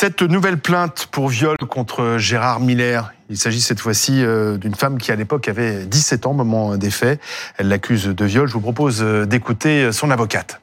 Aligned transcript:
Cette 0.00 0.22
nouvelle 0.22 0.58
plainte 0.58 1.08
pour 1.10 1.28
viol 1.28 1.56
contre 1.56 2.18
Gérard 2.18 2.60
Miller, 2.60 3.12
il 3.30 3.36
s'agit 3.36 3.60
cette 3.60 3.80
fois-ci 3.80 4.22
euh, 4.22 4.56
d'une 4.56 4.76
femme 4.76 4.96
qui 4.98 5.10
à 5.10 5.16
l'époque 5.16 5.48
avait 5.48 5.86
17 5.86 6.24
ans 6.24 6.30
au 6.30 6.34
moment 6.34 6.76
des 6.76 6.92
faits. 6.92 7.20
Elle 7.56 7.66
l'accuse 7.66 8.04
de 8.04 8.24
viol. 8.24 8.46
Je 8.46 8.52
vous 8.52 8.60
propose 8.60 9.02
euh, 9.02 9.26
d'écouter 9.26 9.90
son 9.90 10.12
avocate. 10.12 10.60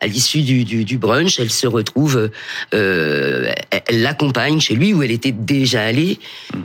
À 0.00 0.06
l'issue 0.06 0.40
du, 0.40 0.96
brunch, 0.96 1.38
elle 1.38 1.50
se 1.50 1.66
retrouve, 1.66 2.30
euh, 2.72 3.52
elle 3.68 4.00
l'accompagne 4.00 4.58
chez 4.58 4.74
lui 4.74 4.94
où 4.94 5.02
elle 5.02 5.10
était 5.10 5.30
déjà 5.30 5.82
allée. 5.82 6.18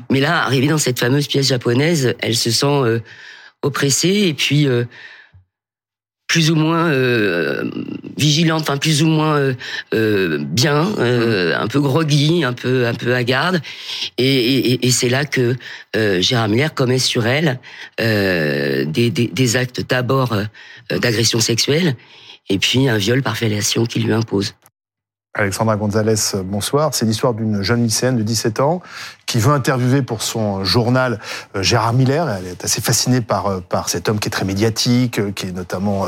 Mais 0.09 0.21
là, 0.21 0.45
arrivée 0.45 0.69
dans 0.69 0.77
cette 0.77 0.97
fameuse 0.97 1.27
pièce 1.27 1.49
japonaise, 1.49 2.15
elle 2.19 2.37
se 2.37 2.51
sent 2.51 3.01
oppressée 3.63 4.27
et 4.29 4.33
puis 4.33 4.65
plus 6.27 6.51
ou 6.51 6.55
moins 6.55 6.89
euh, 6.89 7.63
vigilante, 8.17 8.61
enfin 8.61 8.77
plus 8.77 9.01
ou 9.01 9.07
moins 9.07 9.37
euh, 9.37 9.53
euh 9.93 10.37
bien, 10.39 10.93
euh, 10.99 11.57
un 11.57 11.67
peu 11.67 11.79
groggy, 11.79 12.43
un 12.43 12.53
peu 12.53 12.85
un 12.85 12.93
peu 12.93 13.15
hagarde, 13.15 13.61
et, 14.17 14.25
et, 14.25 14.87
et 14.87 14.91
c'est 14.91 15.09
là 15.09 15.25
que 15.25 15.55
euh, 15.95 16.21
Gérard 16.21 16.49
Miller 16.49 16.73
commet 16.73 16.99
sur 16.99 17.25
elle 17.25 17.59
des, 17.97 18.85
des, 19.09 19.27
des, 19.27 19.55
actes 19.55 19.81
d'abord 19.87 20.35
d'agression 20.89 21.39
sexuelle 21.39 21.95
et 22.49 22.59
puis 22.59 22.87
un 22.87 22.97
viol 22.97 23.21
par 23.21 23.37
fellation 23.37 23.85
qu'il 23.85 24.05
lui 24.05 24.13
impose. 24.13 24.53
Alexandra 25.37 25.75
Gonzalez, 25.75 26.15
bonsoir. 26.45 26.93
C'est 26.93 27.05
l'histoire 27.05 27.35
d'une 27.35 27.61
jeune 27.61 27.83
lycéenne 27.83 28.17
de 28.17 28.23
17 28.23 28.59
ans 28.59 28.81
qui 29.27 29.39
veut 29.39 29.51
interviewer 29.51 30.01
pour 30.01 30.23
son 30.23 30.63
journal 30.63 31.19
euh, 31.55 31.61
Gérard 31.61 31.93
Miller. 31.93 32.27
Elle 32.29 32.47
est 32.47 32.63
assez 32.63 32.81
fascinée 32.81 33.21
par, 33.21 33.47
euh, 33.47 33.59
par 33.59 33.89
cet 33.89 34.07
homme 34.09 34.19
qui 34.19 34.29
est 34.29 34.31
très 34.31 34.45
médiatique, 34.45 35.19
euh, 35.19 35.31
qui 35.31 35.47
est 35.47 35.51
notamment 35.51 36.07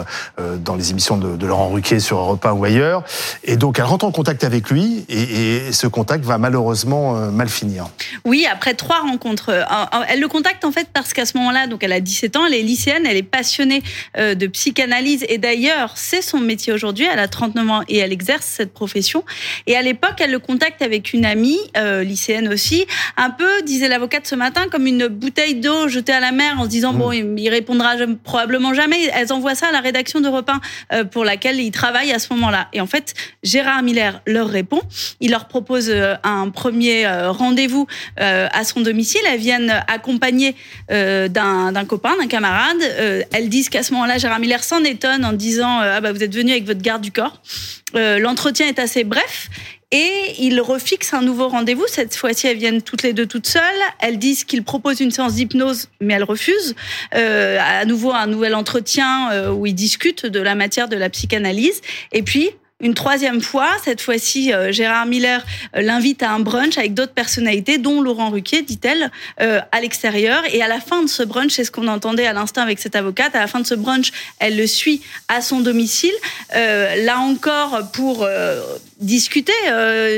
dans 0.63 0.75
les 0.75 0.91
émissions 0.91 1.17
de, 1.17 1.45
Laurent 1.45 1.69
Ruquier 1.69 1.99
sur 1.99 2.17
Europe 2.17 2.45
1 2.45 2.53
ou 2.53 2.63
ailleurs. 2.63 3.03
Et 3.43 3.57
donc 3.57 3.77
elle 3.77 3.85
rentre 3.85 4.05
en 4.05 4.11
contact 4.11 4.43
avec 4.43 4.69
lui 4.69 5.05
et, 5.09 5.65
et 5.67 5.71
ce 5.73 5.87
contact 5.87 6.23
va 6.23 6.37
malheureusement 6.37 7.13
mal 7.31 7.49
finir. 7.49 7.89
Oui, 8.23 8.47
après 8.49 8.73
trois 8.73 9.01
rencontres. 9.01 9.65
Elle 10.07 10.21
le 10.21 10.27
contacte 10.29 10.63
en 10.63 10.71
fait 10.71 10.87
parce 10.93 11.13
qu'à 11.13 11.25
ce 11.25 11.37
moment-là, 11.37 11.67
donc 11.67 11.83
elle 11.83 11.91
a 11.91 11.99
17 11.99 12.37
ans, 12.37 12.45
elle 12.45 12.53
est 12.53 12.61
lycéenne, 12.61 13.05
elle 13.05 13.17
est 13.17 13.23
passionnée 13.23 13.83
de 14.17 14.47
psychanalyse 14.47 15.25
et 15.27 15.37
d'ailleurs 15.37 15.93
c'est 15.95 16.21
son 16.21 16.39
métier 16.39 16.71
aujourd'hui. 16.71 17.05
Elle 17.11 17.19
a 17.19 17.27
39 17.27 17.69
ans 17.69 17.81
et 17.89 17.97
elle 17.97 18.13
exerce 18.13 18.45
cette 18.45 18.73
profession. 18.73 19.18
Et 19.67 19.75
à 19.75 19.81
l'époque, 19.81 20.15
elle 20.19 20.31
le 20.31 20.39
contacte 20.39 20.81
avec 20.81 21.13
une 21.13 21.25
amie, 21.25 21.59
lycéenne 21.75 22.47
aussi, 22.47 22.85
un 23.17 23.29
peu, 23.29 23.61
disait 23.63 23.87
l'avocate 23.87 24.27
ce 24.27 24.35
matin, 24.35 24.65
comme 24.71 24.87
une 24.87 25.07
bouteille 25.07 25.55
d'eau 25.55 25.87
jetée 25.87 26.13
à 26.13 26.19
la 26.19 26.31
mer 26.31 26.59
en 26.59 26.63
se 26.63 26.69
disant, 26.69 26.93
bon, 26.93 27.11
mm. 27.11 27.37
il 27.37 27.49
répondra 27.49 27.95
probablement 28.23 28.73
jamais. 28.73 29.09
Elles 29.13 29.33
envoient 29.33 29.55
ça 29.55 29.67
à 29.67 29.71
la 29.71 29.81
rédaction 29.81 30.21
d'Europe 30.21 30.49
1 30.49 30.61
euh, 30.93 31.03
pour 31.03 31.25
laquelle 31.25 31.59
ils 31.59 31.71
travaillent 31.71 32.11
à 32.11 32.19
ce 32.19 32.33
moment-là. 32.33 32.67
Et 32.73 32.81
en 32.81 32.87
fait, 32.87 33.13
Gérard 33.43 33.83
Miller 33.83 34.21
leur 34.25 34.47
répond. 34.47 34.81
Il 35.19 35.31
leur 35.31 35.47
propose 35.47 35.89
euh, 35.89 36.15
un 36.23 36.49
premier 36.49 37.05
euh, 37.05 37.31
rendez-vous 37.31 37.87
à 38.17 38.63
son 38.63 38.81
domicile. 38.81 39.21
Elles 39.27 39.39
viennent 39.39 39.83
accompagnées 39.87 40.55
d'un 40.89 41.85
copain, 41.87 42.15
d'un 42.17 42.27
camarade. 42.27 42.77
Elles 43.31 43.49
disent 43.49 43.69
qu'à 43.69 43.83
ce 43.83 43.93
moment-là, 43.93 44.17
Gérard 44.17 44.39
Miller 44.39 44.63
s'en 44.63 44.83
étonne 44.83 45.25
en 45.25 45.33
disant, 45.33 45.79
ah 45.79 46.01
bah, 46.01 46.11
vous 46.11 46.23
êtes 46.23 46.33
venu 46.33 46.51
avec 46.51 46.65
votre 46.65 46.81
garde 46.81 47.01
du 47.01 47.11
corps. 47.11 47.41
L'entretien 47.93 48.67
est 48.67 48.79
assez 48.79 48.98
bref 49.03 49.49
et 49.91 50.35
ils 50.37 50.61
refixent 50.61 51.13
un 51.13 51.21
nouveau 51.21 51.47
rendez-vous. 51.47 51.85
Cette 51.87 52.15
fois-ci, 52.15 52.47
elles 52.47 52.57
viennent 52.57 52.81
toutes 52.81 53.01
les 53.01 53.13
deux 53.13 53.25
toutes 53.25 53.47
seules. 53.47 53.63
Elles 53.99 54.19
disent 54.19 54.43
qu'ils 54.43 54.63
proposent 54.63 54.99
une 54.99 55.11
séance 55.11 55.33
d'hypnose, 55.33 55.89
mais 55.99 56.13
elles 56.13 56.23
refusent. 56.23 56.75
Euh, 57.15 57.57
à 57.59 57.85
nouveau, 57.85 58.11
un 58.11 58.27
nouvel 58.27 58.53
entretien 58.53 59.31
euh, 59.31 59.51
où 59.51 59.65
ils 59.65 59.73
discutent 59.73 60.25
de 60.25 60.39
la 60.39 60.53
matière 60.53 60.89
de 60.89 60.95
la 60.95 61.09
psychanalyse. 61.09 61.81
Et 62.11 62.21
puis, 62.21 62.51
une 62.81 62.93
troisième 62.93 63.41
fois, 63.41 63.69
cette 63.83 63.99
fois-ci, 64.01 64.53
euh, 64.53 64.71
Gérard 64.71 65.05
Miller 65.05 65.45
euh, 65.75 65.81
l'invite 65.81 66.23
à 66.23 66.31
un 66.31 66.39
brunch 66.39 66.77
avec 66.77 66.93
d'autres 66.93 67.13
personnalités, 67.13 67.77
dont 67.77 68.01
Laurent 68.01 68.29
Ruquier, 68.29 68.61
dit-elle, 68.61 69.11
euh, 69.41 69.59
à 69.73 69.81
l'extérieur. 69.81 70.43
Et 70.53 70.61
à 70.61 70.67
la 70.69 70.79
fin 70.79 71.03
de 71.03 71.09
ce 71.09 71.23
brunch, 71.23 71.51
c'est 71.51 71.65
ce 71.65 71.71
qu'on 71.71 71.87
entendait 71.87 72.25
à 72.25 72.31
l'instant 72.31 72.61
avec 72.61 72.79
cette 72.79 72.95
avocate, 72.95 73.35
à 73.35 73.39
la 73.39 73.47
fin 73.47 73.59
de 73.59 73.67
ce 73.67 73.75
brunch, 73.75 74.11
elle 74.39 74.55
le 74.55 74.65
suit 74.65 75.01
à 75.27 75.41
son 75.41 75.59
domicile. 75.59 76.13
là 76.53 77.19
encore, 77.19 77.91
pour 77.91 78.27
discuter, 78.99 79.53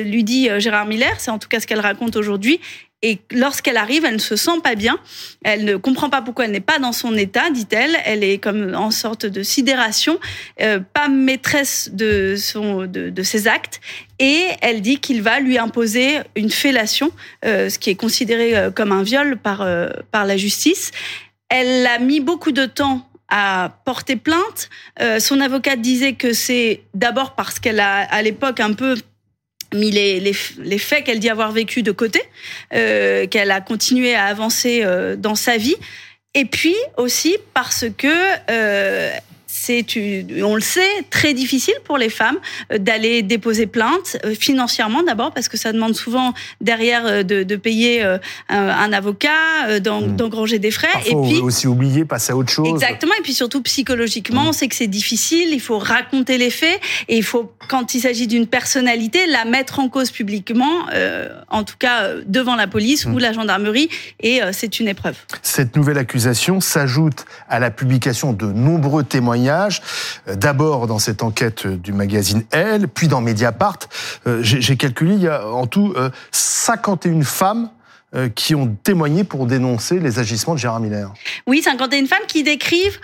lui 0.03 0.23
dit 0.23 0.49
Gérard 0.59 0.85
Miller, 0.85 1.13
c'est 1.19 1.31
en 1.31 1.39
tout 1.39 1.47
cas 1.47 1.59
ce 1.59 1.67
qu'elle 1.67 1.79
raconte 1.79 2.15
aujourd'hui, 2.15 2.59
et 3.03 3.19
lorsqu'elle 3.31 3.77
arrive, 3.77 4.05
elle 4.05 4.15
ne 4.15 4.19
se 4.19 4.35
sent 4.35 4.59
pas 4.63 4.75
bien. 4.75 4.99
Elle 5.43 5.65
ne 5.65 5.75
comprend 5.75 6.09
pas 6.09 6.21
pourquoi 6.21 6.45
elle 6.45 6.51
n'est 6.51 6.59
pas 6.59 6.77
dans 6.77 6.91
son 6.91 7.17
état, 7.17 7.49
dit-elle. 7.49 7.97
Elle 8.05 8.23
est 8.23 8.37
comme 8.37 8.75
en 8.75 8.91
sorte 8.91 9.25
de 9.25 9.41
sidération, 9.41 10.19
euh, 10.61 10.79
pas 10.93 11.07
maîtresse 11.07 11.89
de, 11.93 12.35
de, 12.85 13.23
ses 13.23 13.47
actes. 13.47 13.81
Et 14.19 14.45
elle 14.61 14.81
dit 14.81 14.99
qu'il 14.99 15.23
va 15.23 15.39
lui 15.39 15.57
imposer 15.57 16.19
une 16.35 16.51
fellation, 16.51 17.11
euh, 17.43 17.69
ce 17.69 17.79
qui 17.79 17.89
est 17.89 17.95
considéré 17.95 18.55
euh, 18.55 18.69
comme 18.69 18.91
un 18.91 19.01
viol 19.01 19.37
par, 19.37 19.65
par 20.11 20.25
la 20.25 20.37
justice. 20.37 20.91
Elle 21.49 21.87
a 21.87 21.97
mis 21.97 22.19
beaucoup 22.19 22.51
de 22.51 22.65
temps 22.65 23.07
à 23.29 23.77
porter 23.85 24.17
plainte. 24.17 24.69
Son 25.19 25.39
avocate 25.39 25.81
disait 25.81 26.13
que 26.13 26.33
c'est 26.33 26.81
d'abord 26.93 27.33
parce 27.33 27.59
qu'elle 27.59 27.79
a 27.79 27.99
à 27.99 28.21
l'époque 28.21 28.59
un 28.59 28.73
peu 28.73 28.95
mis 29.73 29.91
les, 29.91 30.19
les, 30.19 30.35
les 30.59 30.77
faits 30.77 31.05
qu'elle 31.05 31.19
dit 31.19 31.29
avoir 31.29 31.51
vécu 31.51 31.83
de 31.83 31.91
côté, 31.91 32.21
euh, 32.73 33.27
qu'elle 33.27 33.51
a 33.51 33.61
continué 33.61 34.15
à 34.15 34.25
avancer 34.25 34.81
euh, 34.83 35.15
dans 35.15 35.35
sa 35.35 35.57
vie, 35.57 35.75
et 36.33 36.45
puis 36.45 36.75
aussi 36.97 37.37
parce 37.53 37.85
que 37.97 38.07
euh, 38.49 39.11
c'est, 39.61 39.85
on 40.43 40.55
le 40.55 40.61
sait, 40.61 40.81
très 41.11 41.33
difficile 41.35 41.75
pour 41.83 41.99
les 41.99 42.09
femmes 42.09 42.37
euh, 42.71 42.79
d'aller 42.79 43.21
déposer 43.21 43.67
plainte 43.67 44.17
euh, 44.25 44.33
financièrement 44.33 45.03
d'abord 45.03 45.31
parce 45.33 45.47
que 45.49 45.57
ça 45.57 45.71
demande 45.71 45.93
souvent 45.93 46.33
derrière 46.61 47.05
euh, 47.05 47.23
de, 47.23 47.43
de 47.43 47.55
payer 47.55 48.01
un 48.49 48.93
avocat, 48.93 49.29
hmm. 49.69 50.15
d'engranger 50.15 50.57
des 50.57 50.71
frais. 50.71 50.87
et 51.05 51.15
puis 51.15 51.39
aussi 51.39 51.67
oublier, 51.67 52.05
passer 52.05 52.31
à 52.31 52.35
autre 52.35 52.51
chose. 52.51 52.67
Exactement. 52.67 53.13
Et 53.19 53.21
puis 53.21 53.33
surtout 53.33 53.61
psychologiquement, 53.61 54.45
on 54.49 54.53
sait 54.53 54.67
que 54.67 54.75
c'est 54.75 54.87
difficile. 54.87 55.49
Il 55.51 55.59
faut 55.59 55.77
raconter 55.77 56.37
les 56.37 56.49
faits 56.49 56.79
et 57.07 57.17
il 57.17 57.23
faut, 57.23 57.51
quand 57.67 57.93
il 57.93 58.01
s'agit 58.01 58.27
d'une 58.27 58.47
personnalité, 58.47 59.27
la 59.27 59.45
mettre 59.45 59.79
en 59.79 59.89
cause 59.89 60.11
publiquement, 60.11 60.85
en 61.49 61.63
tout 61.63 61.75
cas 61.77 62.09
devant 62.25 62.55
la 62.55 62.67
police 62.67 63.05
ou 63.05 63.11
hmm. 63.11 63.19
la 63.19 63.33
gendarmerie. 63.33 63.89
Et 64.21 64.41
c'est 64.51 64.79
une 64.79 64.87
épreuve. 64.87 65.15
Cette 65.43 65.75
nouvelle 65.75 65.97
accusation 65.97 66.61
s'ajoute 66.61 67.25
à 67.47 67.59
la 67.59 67.69
publication 67.69 68.33
de 68.33 68.45
nombreux 68.45 69.03
témoignages 69.03 69.50
euh, 69.51 70.35
d'abord 70.35 70.87
dans 70.87 70.99
cette 70.99 71.23
enquête 71.23 71.67
du 71.67 71.93
magazine 71.93 72.43
Elle, 72.51 72.87
puis 72.87 73.07
dans 73.07 73.21
Mediapart. 73.21 73.79
Euh, 74.27 74.39
j'ai 74.41 74.77
calculé, 74.77 75.15
il 75.15 75.23
y 75.23 75.27
a 75.27 75.47
en 75.47 75.67
tout 75.67 75.93
51 76.31 77.19
euh, 77.19 77.23
femmes 77.23 77.69
qui 78.35 78.55
ont 78.55 78.67
témoigné 78.83 79.23
pour 79.23 79.45
dénoncer 79.45 79.97
les 79.97 80.19
agissements 80.19 80.53
de 80.53 80.59
Gérard 80.59 80.81
Miller. 80.81 81.13
Oui, 81.47 81.61
51 81.61 82.07
femmes 82.07 82.27
qui 82.27 82.43
décrivent 82.43 82.99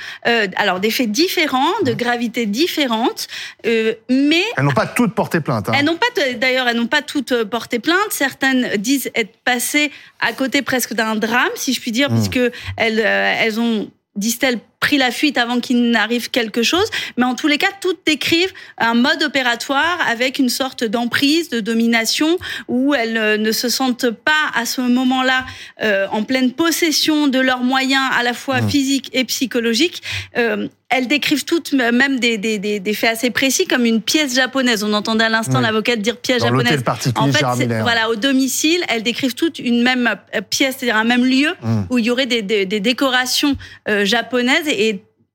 alors 0.57 0.81
des 0.81 0.91
faits 0.91 1.09
différents, 1.09 1.71
de 1.85 1.93
gravité 1.93 2.45
différente, 2.45 3.29
mais 3.63 4.43
elles 4.57 4.65
n'ont 4.65 4.73
pas 4.73 4.85
toutes 4.85 5.15
porté 5.15 5.39
plainte. 5.39 5.69
Hein. 5.69 5.75
Elles 5.77 5.85
n'ont 5.85 5.95
pas, 5.95 6.07
d'ailleurs, 6.33 6.67
elles 6.67 6.75
n'ont 6.75 6.87
pas 6.87 7.01
toutes 7.01 7.45
porté 7.45 7.79
plainte. 7.79 8.09
Certaines 8.09 8.75
disent 8.75 9.09
être 9.15 9.37
passées 9.45 9.93
à 10.19 10.33
côté 10.33 10.61
presque 10.61 10.93
d'un 10.93 11.15
drame, 11.15 11.51
si 11.55 11.71
je 11.71 11.79
puis 11.79 11.93
dire, 11.93 12.11
mmh. 12.11 12.15
puisque 12.15 12.53
elles, 12.75 12.99
elles 12.99 13.61
ont 13.61 13.89
disent-elles 14.17 14.59
pris 14.79 14.97
la 14.97 15.11
fuite 15.11 15.37
avant 15.37 15.59
qu'il 15.59 15.89
n'arrive 15.91 16.29
quelque 16.29 16.63
chose. 16.63 16.87
Mais 17.17 17.25
en 17.25 17.35
tous 17.35 17.47
les 17.47 17.57
cas, 17.57 17.67
toutes 17.81 17.99
décrivent 18.05 18.53
un 18.77 18.93
mode 18.93 19.23
opératoire 19.23 19.97
avec 20.07 20.39
une 20.39 20.49
sorte 20.49 20.83
d'emprise, 20.83 21.49
de 21.49 21.59
domination, 21.59 22.37
où 22.67 22.93
elles 22.93 23.17
euh, 23.17 23.37
ne 23.37 23.51
se 23.51 23.69
sentent 23.69 24.09
pas 24.09 24.31
à 24.53 24.65
ce 24.65 24.81
moment-là 24.81 25.45
euh, 25.83 26.07
en 26.11 26.23
pleine 26.23 26.51
possession 26.51 27.27
de 27.27 27.39
leurs 27.39 27.63
moyens 27.63 28.03
à 28.17 28.23
la 28.23 28.33
fois 28.33 28.61
mmh. 28.61 28.69
physiques 28.69 29.09
et 29.13 29.23
psychologiques. 29.25 30.03
Euh, 30.37 30.67
elles 30.89 31.09
décrivent 31.09 31.43
toutes, 31.43 31.73
même 31.73 32.17
des, 32.17 32.37
des, 32.37 32.59
des, 32.59 32.93
faits 32.93 33.09
assez 33.09 33.29
précis, 33.29 33.67
comme 33.67 33.83
une 33.83 34.01
pièce 34.01 34.33
japonaise. 34.33 34.85
On 34.85 34.93
entendait 34.93 35.25
à 35.25 35.29
l'instant 35.29 35.59
l'avocate 35.59 35.99
dire 35.99 36.15
pièce 36.15 36.41
japonaise. 36.41 36.81
En 37.17 37.29
fait, 37.29 37.65
voilà, 37.81 38.09
au 38.09 38.15
domicile, 38.15 38.79
elles 38.87 39.03
décrivent 39.03 39.33
toutes 39.33 39.59
une 39.59 39.83
même 39.83 40.09
pièce, 40.49 40.77
c'est-à-dire 40.77 40.95
un 40.95 41.03
même 41.03 41.25
lieu 41.25 41.49
mmh. 41.61 41.81
où 41.89 41.97
il 41.97 42.05
y 42.05 42.09
aurait 42.09 42.25
des, 42.25 42.65
décorations 42.79 43.57
japonaises 44.03 44.67
et 44.67 44.76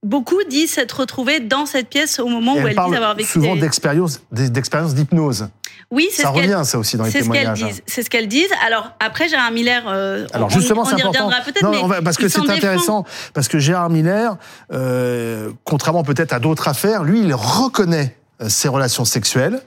beaucoup 0.03 0.43
disent 0.49 0.73
s'être 0.73 1.01
retrouvés 1.01 1.41
dans 1.41 1.67
cette 1.67 1.89
pièce 1.89 2.19
au 2.19 2.29
moment 2.29 2.55
où 2.55 2.59
elles 2.59 2.77
disent 2.77 2.79
avoir 2.79 3.15
vécu. 3.15 3.31
Souvent 3.31 3.57
d'expérience, 3.57 4.21
d'expérience 4.33 4.95
d'hypnose. 4.95 5.49
Oui, 5.91 6.09
c'est 6.11 6.23
ça 6.23 6.29
ce 6.29 6.35
revient 6.35 6.63
ça 6.65 6.79
aussi 6.79 6.97
dans 6.97 7.05
les 7.05 7.13
témoignages. 7.13 7.67
C'est 7.87 8.03
ce 8.03 8.09
qu'elles 8.09 8.29
disent. 8.29 8.51
Alors 8.67 8.93
après 8.99 9.29
Gérard 9.29 9.53
Miller, 9.53 9.83
euh, 9.87 10.27
Alors 10.33 10.49
justement, 10.49 10.85
c'est 10.85 10.95
important. 10.95 11.31
peut-être, 11.45 12.03
parce 12.03 12.17
que 12.17 12.29
c'est 12.29 12.49
intéressant, 12.49 13.05
parce 13.35 13.47
que 13.47 13.59
Gérard 13.59 13.91
Miller, 13.91 14.37
euh, 14.73 15.51
contrairement 15.65 16.03
peut-être 16.03 16.33
à 16.33 16.39
d'autres 16.39 16.67
affaires, 16.69 17.05
lui, 17.05 17.21
il 17.21 17.35
reconnaît 17.35 18.17
euh, 18.41 18.49
ses 18.49 18.69
relations 18.69 19.05
sexuelles 19.05 19.61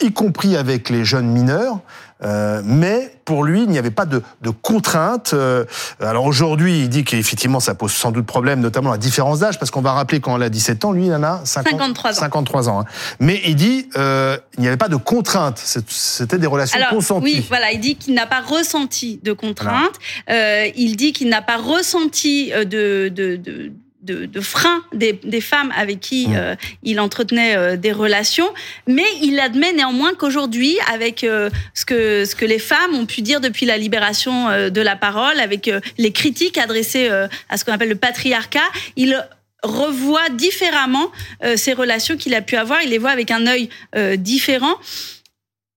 y 0.00 0.12
compris 0.12 0.56
avec 0.56 0.90
les 0.90 1.04
jeunes 1.04 1.28
mineurs. 1.28 1.80
Euh, 2.24 2.62
mais 2.64 3.12
pour 3.24 3.44
lui, 3.44 3.62
il 3.62 3.68
n'y 3.68 3.78
avait 3.78 3.92
pas 3.92 4.04
de, 4.04 4.22
de 4.42 4.50
contrainte. 4.50 5.34
Euh, 5.34 5.64
alors 6.00 6.24
aujourd'hui, 6.24 6.80
il 6.80 6.88
dit 6.88 7.04
qu'effectivement, 7.04 7.60
ça 7.60 7.74
pose 7.74 7.92
sans 7.92 8.10
doute 8.10 8.26
problème, 8.26 8.60
notamment 8.60 8.90
la 8.90 8.98
différence 8.98 9.38
d'âge, 9.38 9.58
parce 9.58 9.70
qu'on 9.70 9.82
va 9.82 9.92
rappeler 9.92 10.20
quand 10.20 10.36
elle 10.36 10.42
a 10.42 10.48
17 10.48 10.84
ans, 10.84 10.92
lui, 10.92 11.06
il 11.06 11.14
en 11.14 11.22
a 11.22 11.42
53 11.44 12.10
ans. 12.10 12.14
53 12.14 12.68
ans. 12.68 12.80
Hein. 12.80 12.84
Mais 13.20 13.40
il 13.44 13.54
dit 13.54 13.88
euh, 13.96 14.36
il 14.56 14.62
n'y 14.62 14.66
avait 14.68 14.76
pas 14.76 14.88
de 14.88 14.96
contrainte. 14.96 15.62
C'était 15.88 16.38
des 16.38 16.46
relations 16.46 16.76
alors, 16.76 16.90
consenties. 16.90 17.36
Oui, 17.36 17.46
voilà, 17.48 17.70
il 17.70 17.80
dit 17.80 17.94
qu'il 17.94 18.14
n'a 18.14 18.26
pas 18.26 18.40
ressenti 18.40 19.20
de 19.22 19.32
contrainte. 19.32 19.94
Euh, 20.28 20.66
il 20.74 20.96
dit 20.96 21.12
qu'il 21.12 21.28
n'a 21.28 21.42
pas 21.42 21.56
ressenti 21.56 22.52
euh, 22.52 22.64
de, 22.64 23.08
de, 23.14 23.36
de 23.36 23.72
de, 24.02 24.26
de 24.26 24.40
frein 24.40 24.82
des, 24.92 25.12
des, 25.12 25.40
femmes 25.40 25.72
avec 25.76 26.00
qui 26.00 26.28
euh, 26.30 26.54
il 26.82 27.00
entretenait 27.00 27.56
euh, 27.56 27.76
des 27.76 27.92
relations, 27.92 28.48
mais 28.86 29.06
il 29.22 29.40
admet 29.40 29.72
néanmoins 29.72 30.14
qu'aujourd'hui, 30.14 30.76
avec 30.92 31.24
euh, 31.24 31.50
ce 31.74 31.84
que 31.84 32.24
ce 32.24 32.36
que 32.36 32.44
les 32.44 32.58
femmes 32.58 32.94
ont 32.94 33.06
pu 33.06 33.22
dire 33.22 33.40
depuis 33.40 33.66
la 33.66 33.76
libération 33.76 34.48
de 34.70 34.80
la 34.80 34.96
parole, 34.96 35.40
avec 35.40 35.70
les 35.98 36.12
critiques 36.12 36.58
adressées 36.58 37.08
à 37.48 37.56
ce 37.56 37.64
qu'on 37.64 37.72
appelle 37.72 37.88
le 37.88 37.96
patriarcat, 37.96 38.60
il 38.96 39.26
revoit 39.62 40.28
différemment 40.30 41.10
ces 41.56 41.72
relations 41.72 42.16
qu'il 42.16 42.34
a 42.34 42.42
pu 42.42 42.56
avoir. 42.56 42.82
Il 42.82 42.90
les 42.90 42.98
voit 42.98 43.10
avec 43.10 43.30
un 43.30 43.46
œil 43.46 43.68
différent. 44.16 44.76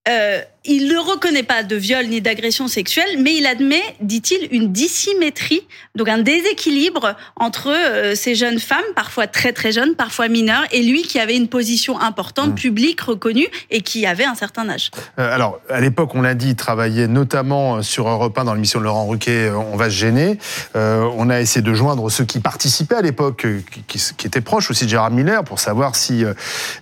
Euh, 0.08 0.42
il 0.64 0.88
ne 0.88 0.98
reconnaît 0.98 1.44
pas 1.44 1.64
de 1.64 1.76
viol 1.76 2.06
ni 2.08 2.22
d'agression 2.22 2.68
sexuelle, 2.68 3.18
mais 3.20 3.36
il 3.36 3.48
admet, 3.48 3.82
dit-il, 4.00 4.48
une 4.52 4.72
dissymétrie, 4.72 5.62
donc 5.96 6.08
un 6.08 6.20
déséquilibre 6.20 7.16
entre 7.36 7.72
euh, 7.72 8.14
ces 8.14 8.36
jeunes 8.36 8.60
femmes, 8.60 8.80
parfois 8.96 9.26
très 9.26 9.54
très 9.54 9.72
jeunes, 9.72 9.96
parfois 9.96 10.28
mineures, 10.28 10.64
et 10.72 10.84
lui 10.84 11.02
qui 11.02 11.20
avait 11.20 11.36
une 11.36 11.48
position 11.48 12.00
importante, 12.00 12.52
mmh. 12.52 12.56
publique, 12.56 13.02
reconnue, 13.02 13.48
et 13.72 13.82
qui 13.82 14.06
avait 14.06 14.26
un 14.26 14.36
certain 14.36 14.70
âge. 14.70 14.92
Euh, 15.18 15.34
alors, 15.34 15.60
à 15.68 15.82
l'époque, 15.82 16.14
on 16.14 16.22
l'a 16.22 16.36
dit, 16.36 16.50
il 16.50 16.56
travaillait 16.56 17.08
notamment 17.08 17.82
sur 17.82 18.08
Europe 18.08 18.38
1 18.38 18.44
dans 18.44 18.54
l'émission 18.54 18.80
de 18.80 18.86
Laurent 18.86 19.08
Ruquet, 19.08 19.50
On 19.50 19.78
va 19.78 19.86
se 19.86 19.96
gêner. 19.96 20.38
Euh, 20.76 21.10
on 21.18 21.32
a 21.32 21.42
essayé 21.42 21.64
de 21.64 21.74
joindre 21.74 22.12
ceux 22.12 22.26
qui 22.26 22.40
participaient 22.40 22.96
à 22.96 23.02
l'époque, 23.02 23.48
qui, 23.72 23.82
qui, 23.88 24.14
qui, 24.16 24.28
étaient 24.28 24.42
proches 24.42 24.70
aussi 24.70 24.86
de 24.86 24.92
Gérard 24.92 25.10
Miller, 25.10 25.44
pour 25.44 25.60
savoir 25.60 25.96
si 25.96 26.24
euh, 26.24 26.34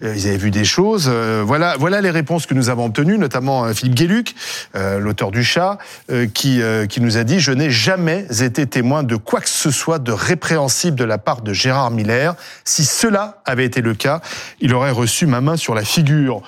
ils 0.01 0.27
avaient 0.27 0.37
vu 0.37 0.51
des 0.51 0.65
choses. 0.65 1.07
voilà, 1.07 1.77
voilà 1.79 2.01
les 2.01 2.09
réponses 2.09 2.45
que 2.45 2.53
nous 2.53 2.69
avons 2.69 2.85
obtenues, 2.85 3.17
notamment 3.17 3.68
Philippe 3.73 3.95
Guéluc, 3.95 4.35
euh, 4.75 4.99
l'auteur 4.99 5.31
du 5.31 5.43
chat, 5.43 5.77
euh, 6.11 6.27
qui, 6.27 6.61
euh, 6.61 6.85
qui 6.85 7.01
nous 7.01 7.17
a 7.17 7.23
dit 7.23 7.39
Je 7.39 7.51
n'ai 7.51 7.69
jamais 7.69 8.25
été 8.41 8.67
témoin 8.67 9.03
de 9.03 9.15
quoi 9.15 9.41
que 9.41 9.49
ce 9.49 9.71
soit 9.71 9.99
de 9.99 10.11
répréhensible 10.11 10.97
de 10.97 11.03
la 11.03 11.17
part 11.17 11.41
de 11.41 11.53
Gérard 11.53 11.91
Miller. 11.91 12.35
Si 12.63 12.85
cela 12.85 13.41
avait 13.45 13.65
été 13.65 13.81
le 13.81 13.93
cas, 13.93 14.21
il 14.59 14.73
aurait 14.73 14.91
reçu 14.91 15.25
ma 15.25 15.41
main 15.41 15.57
sur 15.57 15.75
la 15.75 15.83
figure. 15.83 16.41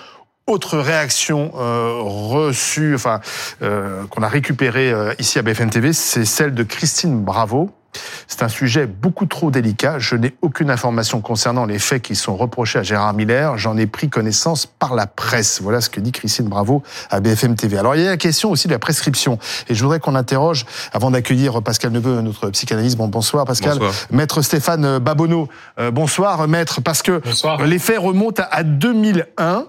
Autre 0.48 0.80
réaction 0.80 1.52
euh, 1.56 2.00
reçue, 2.02 2.96
enfin 2.96 3.22
euh, 3.62 4.06
qu'on 4.08 4.24
a 4.24 4.28
récupérée 4.28 4.92
euh, 4.92 5.14
ici 5.20 5.40
à 5.40 5.44
BFM 5.44 5.70
TV, 5.70 5.94
c'est 5.94 6.26
celle 6.26 6.54
de 6.54 6.64
Christine 6.64 7.24
Bravo, 7.24 7.70
c'est 8.28 8.44
un 8.44 8.48
sujet 8.48 8.88
beaucoup 8.88 9.26
trop 9.26 9.52
délicat. 9.52 10.00
Je 10.00 10.16
n'ai 10.16 10.34
aucune 10.42 10.70
information 10.70 11.22
concernant 11.22 11.66
les 11.66 11.80
faits 11.80 12.02
qui 12.02 12.16
sont 12.16 12.36
reprochés 12.36 12.80
à 12.80 12.84
Gérard 12.84 13.14
Miller. 13.14 13.58
J'en 13.58 13.78
ai 13.78 13.88
pris 13.88 14.10
connaissance 14.10 14.66
par 14.66 14.96
la 14.96 15.08
presse. 15.08 15.62
Voilà 15.62 15.82
ce 15.82 15.90
que 15.90 16.00
dit 16.00 16.12
Christine 16.12 16.48
Bravo 16.48 16.84
à 17.10 17.20
BFM 17.20 17.56
TV. 17.56 17.78
Alors 17.78 17.96
il 17.96 18.02
y 18.02 18.08
a 18.08 18.12
la 18.12 18.18
question 18.18 18.52
aussi 18.52 18.68
de 18.68 18.74
la 18.74 18.80
prescription. 18.80 19.38
Et 19.68 19.76
je 19.76 19.84
voudrais 19.84 20.00
qu'on 20.00 20.16
interroge, 20.16 20.66
avant 20.94 21.12
d'accueillir 21.12 21.62
Pascal 21.62 21.92
Neveu, 21.92 22.22
notre 22.22 22.50
psychanalyste. 22.50 22.98
Bon, 22.98 23.08
bonsoir 23.08 23.46
Pascal. 23.46 23.80
Bonsoir. 23.80 23.94
Maître 24.12 24.42
Stéphane 24.42 25.00
Babonneau. 25.00 25.50
Euh, 25.80 25.92
bonsoir 25.92 26.48
maître, 26.48 26.82
parce 26.82 27.02
que 27.02 27.20
bonsoir. 27.20 27.64
les 27.66 27.80
faits 27.80 28.00
remontent 28.00 28.44
à 28.50 28.64
2001 28.64 29.66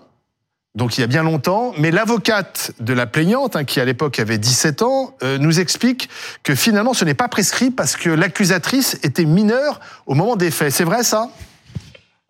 donc 0.75 0.97
il 0.97 1.03
y 1.03 1.05
a 1.05 1.07
bien 1.07 1.23
longtemps, 1.23 1.75
mais 1.77 1.91
l'avocate 1.91 2.73
de 2.81 2.95
la 2.95 3.07
plaignante, 3.07 3.57
hein, 3.57 3.65
qui 3.65 3.79
à 3.79 3.85
l'époque 3.85 4.19
avait 4.19 4.39
17 4.39 4.83
ans, 4.83 5.15
euh, 5.23 5.37
nous 5.37 5.61
explique 5.61 6.09
que 6.43 6.55
finalement 6.55 6.95
ce 6.95 7.05
n'est 7.05 7.15
pas 7.15 7.29
prescrit 7.29 7.71
parce 7.71 7.95
que 7.95 8.09
l'accusatrice 8.09 8.99
était 9.03 9.27
mineure 9.27 9.81
au 10.07 10.15
moment 10.15 10.35
des 10.35 10.51
faits. 10.51 10.73
C'est 10.73 10.85
vrai 10.85 11.03
ça? 11.03 11.29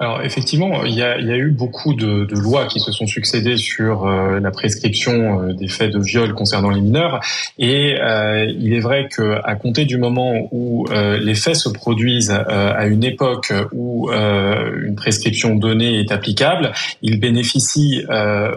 Alors 0.03 0.21
effectivement, 0.23 0.85
il 0.85 0.95
y 0.95 1.03
a, 1.03 1.21
y 1.21 1.31
a 1.31 1.37
eu 1.37 1.53
beaucoup 1.53 1.95
de, 1.95 2.25
de, 2.25 2.35
lois 2.35 2.67
qui 2.67 2.81
se 2.81 2.91
sont 2.91 3.07
succédées 3.07 3.57
sur 3.57 4.05
euh, 4.05 4.41
la 4.41 4.51
prescription 4.51 5.41
euh, 5.41 5.53
des 5.53 5.69
faits 5.69 5.93
de 5.93 6.01
viol 6.01 6.35
concernant 6.35 6.71
les 6.71 6.81
mineurs, 6.81 7.21
et 7.57 7.95
euh, 8.01 8.53
il 8.59 8.75
est 8.75 8.81
vrai 8.81 9.07
que 9.09 9.39
à 9.45 9.55
compter 9.55 9.85
du 9.85 9.99
moment 9.99 10.49
où 10.51 10.87
euh, 10.91 11.19
les 11.19 11.37
faits 11.37 11.55
se 11.55 11.69
produisent 11.69 12.33
euh, 12.33 12.73
à 12.77 12.87
une 12.87 13.05
époque 13.05 13.53
où 13.73 14.11
une 14.11 14.97
prescription 14.97 15.55
donnée 15.55 16.01
est 16.01 16.11
applicable, 16.11 16.73
ils 17.03 17.21
bénéficient 17.21 18.05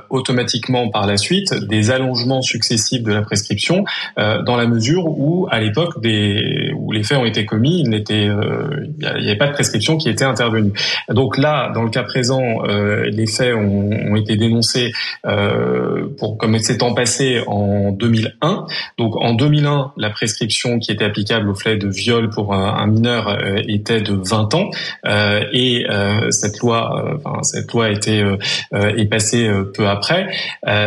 automatiquement 0.10 0.90
par 0.90 1.06
la 1.06 1.18
suite 1.18 1.54
des 1.54 1.92
allongements 1.92 2.42
successifs 2.42 3.04
de 3.04 3.14
la 3.14 3.22
prescription, 3.22 3.86
dans 4.18 4.56
la 4.56 4.66
mesure 4.66 5.06
où 5.06 5.48
à 5.52 5.60
l'époque 5.60 6.02
des 6.02 6.72
où 6.86 6.92
les 6.92 7.04
faits 7.04 7.18
ont 7.18 7.26
été 7.26 7.46
commis, 7.46 7.82
il 7.82 7.90
n'y 7.90 9.10
avait 9.10 9.36
pas 9.36 9.48
de 9.48 9.54
prescription 9.54 9.98
qui 9.98 10.10
était 10.10 10.26
intervenue. 10.26 10.72
Donc 11.10 11.38
là, 11.38 11.72
dans 11.74 11.84
le 11.84 11.90
cas 11.90 12.04
présent, 12.04 12.64
euh, 12.68 13.06
les 13.10 13.28
faits 13.28 13.56
ont, 13.56 13.90
ont 13.90 14.16
été 14.16 14.38
dénoncés 14.38 14.92
euh, 15.26 16.08
pour 16.18 16.38
comme 16.38 16.58
s'étant 16.60 16.94
passé 16.94 17.42
en 17.48 17.92
2001. 17.92 18.66
Donc 18.98 19.16
en 19.18 19.34
2001, 19.34 19.94
la 19.98 20.10
prescription 20.10 20.80
qui 20.80 20.92
était 20.92 21.06
applicable 21.06 21.50
au 21.50 21.56
fait 21.56 21.78
de 21.78 21.88
viol 21.88 22.30
pour 22.30 22.54
un, 22.54 22.88
mineur 22.88 23.28
euh, 23.28 23.62
était 23.68 24.02
de 24.02 24.14
20 24.14 24.54
ans 24.56 24.70
euh, 25.06 25.44
et 25.52 25.86
euh, 25.90 26.32
cette 26.32 26.60
loi, 26.60 27.16
enfin, 27.18 27.44
cette 27.44 27.72
loi 27.72 27.86
a 27.86 27.90
été 27.90 28.24
est 28.72 29.10
passée 29.10 29.50
peu 29.74 29.88
après. 29.88 30.28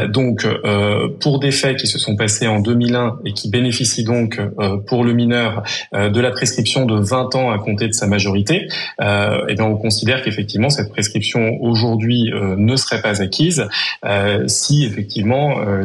donc 0.08 0.46
pour 1.20 1.38
des 1.38 1.50
faits 1.50 1.78
qui 1.78 1.86
se 1.86 1.98
sont 1.98 2.16
passés 2.16 2.46
en 2.46 2.60
2001 2.60 3.18
et 3.24 3.32
qui 3.32 3.50
bénéficient 3.50 4.04
donc 4.04 4.40
pour 4.86 5.04
le 5.04 5.12
mineur 5.12 5.62
de 5.93 6.20
la 6.20 6.31
prescription 6.31 6.87
de 6.87 6.99
20 6.99 7.35
ans 7.35 7.50
à 7.50 7.58
compter 7.58 7.88
de 7.88 7.93
sa 7.93 8.06
majorité, 8.06 8.69
et 9.00 9.55
bien 9.55 9.64
on 9.64 9.76
considère 9.76 10.23
qu'effectivement 10.23 10.38
effectivement 10.38 10.70
cette 10.70 10.90
prescription 10.90 11.58
aujourd'hui 11.61 12.32
euh, 12.32 12.56
ne 12.56 12.76
serait 12.76 13.02
pas 13.02 13.20
acquise 13.20 13.69
euh, 14.05 14.46
si 14.46 14.85
effectivement 14.85 15.61
euh, 15.61 15.85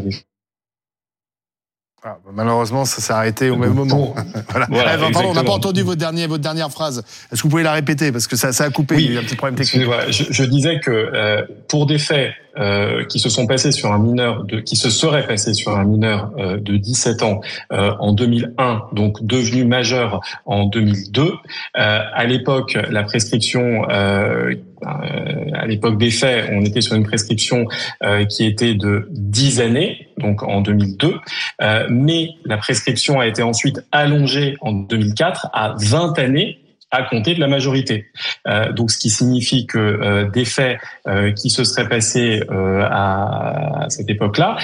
ah, 2.05 2.17
bah, 2.25 2.31
malheureusement, 2.33 2.83
ça 2.83 3.01
s'est 3.01 3.13
arrêté 3.13 3.49
au 3.49 3.55
même 3.55 3.73
moment. 3.73 4.13
voilà. 4.49 4.67
voilà 4.69 4.91
ah, 4.95 5.11
pardon, 5.11 5.29
on 5.29 5.33
n'a 5.33 5.43
pas 5.43 5.53
entendu 5.53 5.83
votre, 5.83 5.99
dernier, 5.99 6.27
votre 6.27 6.43
dernière 6.43 6.69
phrase. 6.69 6.99
Est-ce 7.31 7.41
que 7.41 7.43
vous 7.43 7.49
pouvez 7.49 7.63
la 7.63 7.71
répéter? 7.71 8.11
Parce 8.11 8.27
que 8.27 8.35
ça, 8.35 8.51
ça 8.51 8.65
a 8.65 8.69
coupé, 8.69 8.95
oui. 8.95 9.05
il 9.05 9.11
y 9.11 9.13
a 9.13 9.19
eu 9.19 9.23
un 9.23 9.25
petit 9.25 9.35
problème 9.35 9.55
technique. 9.55 9.87
Je, 10.09 10.25
je, 10.29 10.43
disais 10.43 10.79
que 10.81 10.91
euh, 10.91 11.43
pour 11.69 11.85
des 11.85 11.97
faits 11.97 12.33
euh, 12.57 13.03
qui 13.05 13.19
se 13.19 13.29
sont 13.29 13.47
passés 13.47 13.71
sur 13.71 13.91
un 13.91 13.99
mineur, 13.99 14.43
de, 14.43 14.59
qui 14.59 14.75
se 14.75 14.89
seraient 14.89 15.25
passés 15.25 15.53
sur 15.53 15.75
un 15.75 15.85
mineur 15.85 16.31
euh, 16.37 16.59
de 16.59 16.77
17 16.77 17.23
ans 17.23 17.41
euh, 17.71 17.91
en 17.99 18.13
2001, 18.13 18.83
donc 18.91 19.25
devenu 19.25 19.65
majeur 19.65 20.21
en 20.45 20.65
2002, 20.65 21.21
euh, 21.23 21.31
à 21.75 22.25
l'époque, 22.25 22.77
la 22.89 23.03
prescription 23.03 23.87
euh, 23.89 24.53
à 24.85 25.65
l'époque 25.65 25.97
des 25.97 26.11
faits, 26.11 26.49
on 26.51 26.61
était 26.61 26.81
sur 26.81 26.95
une 26.95 27.03
prescription 27.03 27.67
euh, 28.03 28.25
qui 28.25 28.45
était 28.45 28.73
de 28.73 29.07
10 29.11 29.61
années, 29.61 30.07
donc 30.17 30.43
en 30.43 30.61
2002, 30.61 31.15
euh, 31.61 31.87
mais 31.89 32.29
la 32.45 32.57
prescription 32.57 33.19
a 33.19 33.27
été 33.27 33.43
ensuite 33.43 33.81
allongée 33.91 34.55
en 34.61 34.73
2004 34.73 35.49
à 35.53 35.75
20 35.79 36.19
années 36.19 36.59
à 36.93 37.01
compter 37.01 37.33
de 37.33 37.39
la 37.39 37.47
majorité. 37.47 38.05
Euh, 38.47 38.71
donc, 38.71 38.91
ce 38.91 38.99
qui 38.99 39.09
signifie 39.09 39.65
que 39.65 39.79
euh, 39.79 40.29
des 40.29 40.45
faits 40.45 40.77
euh, 41.07 41.31
qui 41.31 41.49
se 41.49 41.63
seraient 41.63 41.89
passés 41.89 42.41
à, 42.49 43.83
à, 43.83 43.89
cette 43.89 44.09
époque-là 44.09 44.57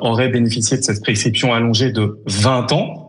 auraient 0.00 0.28
bénéficié 0.28 0.76
de 0.76 0.82
cette 0.82 1.00
prescription 1.00 1.54
allongée 1.54 1.92
de 1.92 2.18
20 2.26 2.72
ans 2.72 2.99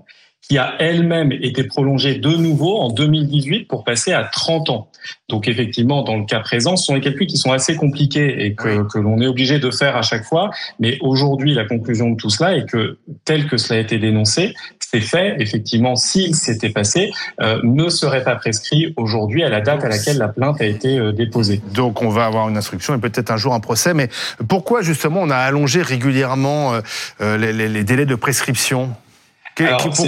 qui 0.51 0.57
a 0.57 0.75
elle-même 0.79 1.31
été 1.31 1.63
prolongée 1.63 2.15
de 2.15 2.27
nouveau 2.27 2.75
en 2.75 2.89
2018 2.89 3.69
pour 3.69 3.85
passer 3.85 4.11
à 4.11 4.25
30 4.25 4.69
ans. 4.69 4.89
Donc 5.29 5.47
effectivement, 5.47 6.03
dans 6.03 6.17
le 6.17 6.25
cas 6.25 6.41
présent, 6.41 6.75
ce 6.75 6.87
sont 6.87 6.93
des 6.93 6.99
calculs 6.99 7.25
qui 7.25 7.37
sont 7.37 7.53
assez 7.53 7.77
compliqués 7.77 8.45
et 8.45 8.53
que, 8.53 8.81
oui. 8.81 8.87
que 8.93 8.99
l'on 8.99 9.21
est 9.21 9.27
obligé 9.27 9.59
de 9.59 9.71
faire 9.71 9.95
à 9.95 10.01
chaque 10.01 10.25
fois. 10.25 10.49
Mais 10.81 10.97
aujourd'hui, 10.99 11.53
la 11.53 11.63
conclusion 11.63 12.09
de 12.09 12.17
tout 12.17 12.29
cela 12.29 12.57
est 12.57 12.69
que, 12.69 12.97
tel 13.23 13.47
que 13.47 13.55
cela 13.55 13.79
a 13.79 13.81
été 13.81 13.97
dénoncé, 13.97 14.53
ces 14.79 14.99
faits, 14.99 15.39
effectivement, 15.39 15.95
s'ils 15.95 16.35
s'étaient 16.35 16.69
passés, 16.69 17.11
euh, 17.39 17.61
ne 17.63 17.87
seraient 17.87 18.25
pas 18.25 18.35
prescrits 18.35 18.93
aujourd'hui 18.97 19.45
à 19.45 19.49
la 19.49 19.61
date 19.61 19.85
à 19.85 19.87
laquelle 19.87 20.17
la 20.17 20.27
plainte 20.27 20.59
a 20.59 20.65
été 20.65 20.99
euh, 20.99 21.13
déposée. 21.13 21.61
Donc 21.73 22.01
on 22.01 22.09
va 22.09 22.25
avoir 22.25 22.49
une 22.49 22.57
instruction 22.57 22.93
et 22.93 22.97
peut-être 22.97 23.31
un 23.31 23.37
jour 23.37 23.53
un 23.53 23.61
procès. 23.61 23.93
Mais 23.93 24.09
pourquoi 24.49 24.81
justement 24.81 25.21
on 25.21 25.29
a 25.29 25.37
allongé 25.37 25.81
régulièrement 25.81 26.73
euh, 27.21 27.37
les, 27.37 27.53
les, 27.53 27.69
les 27.69 27.83
délais 27.85 28.05
de 28.05 28.15
prescription? 28.15 28.93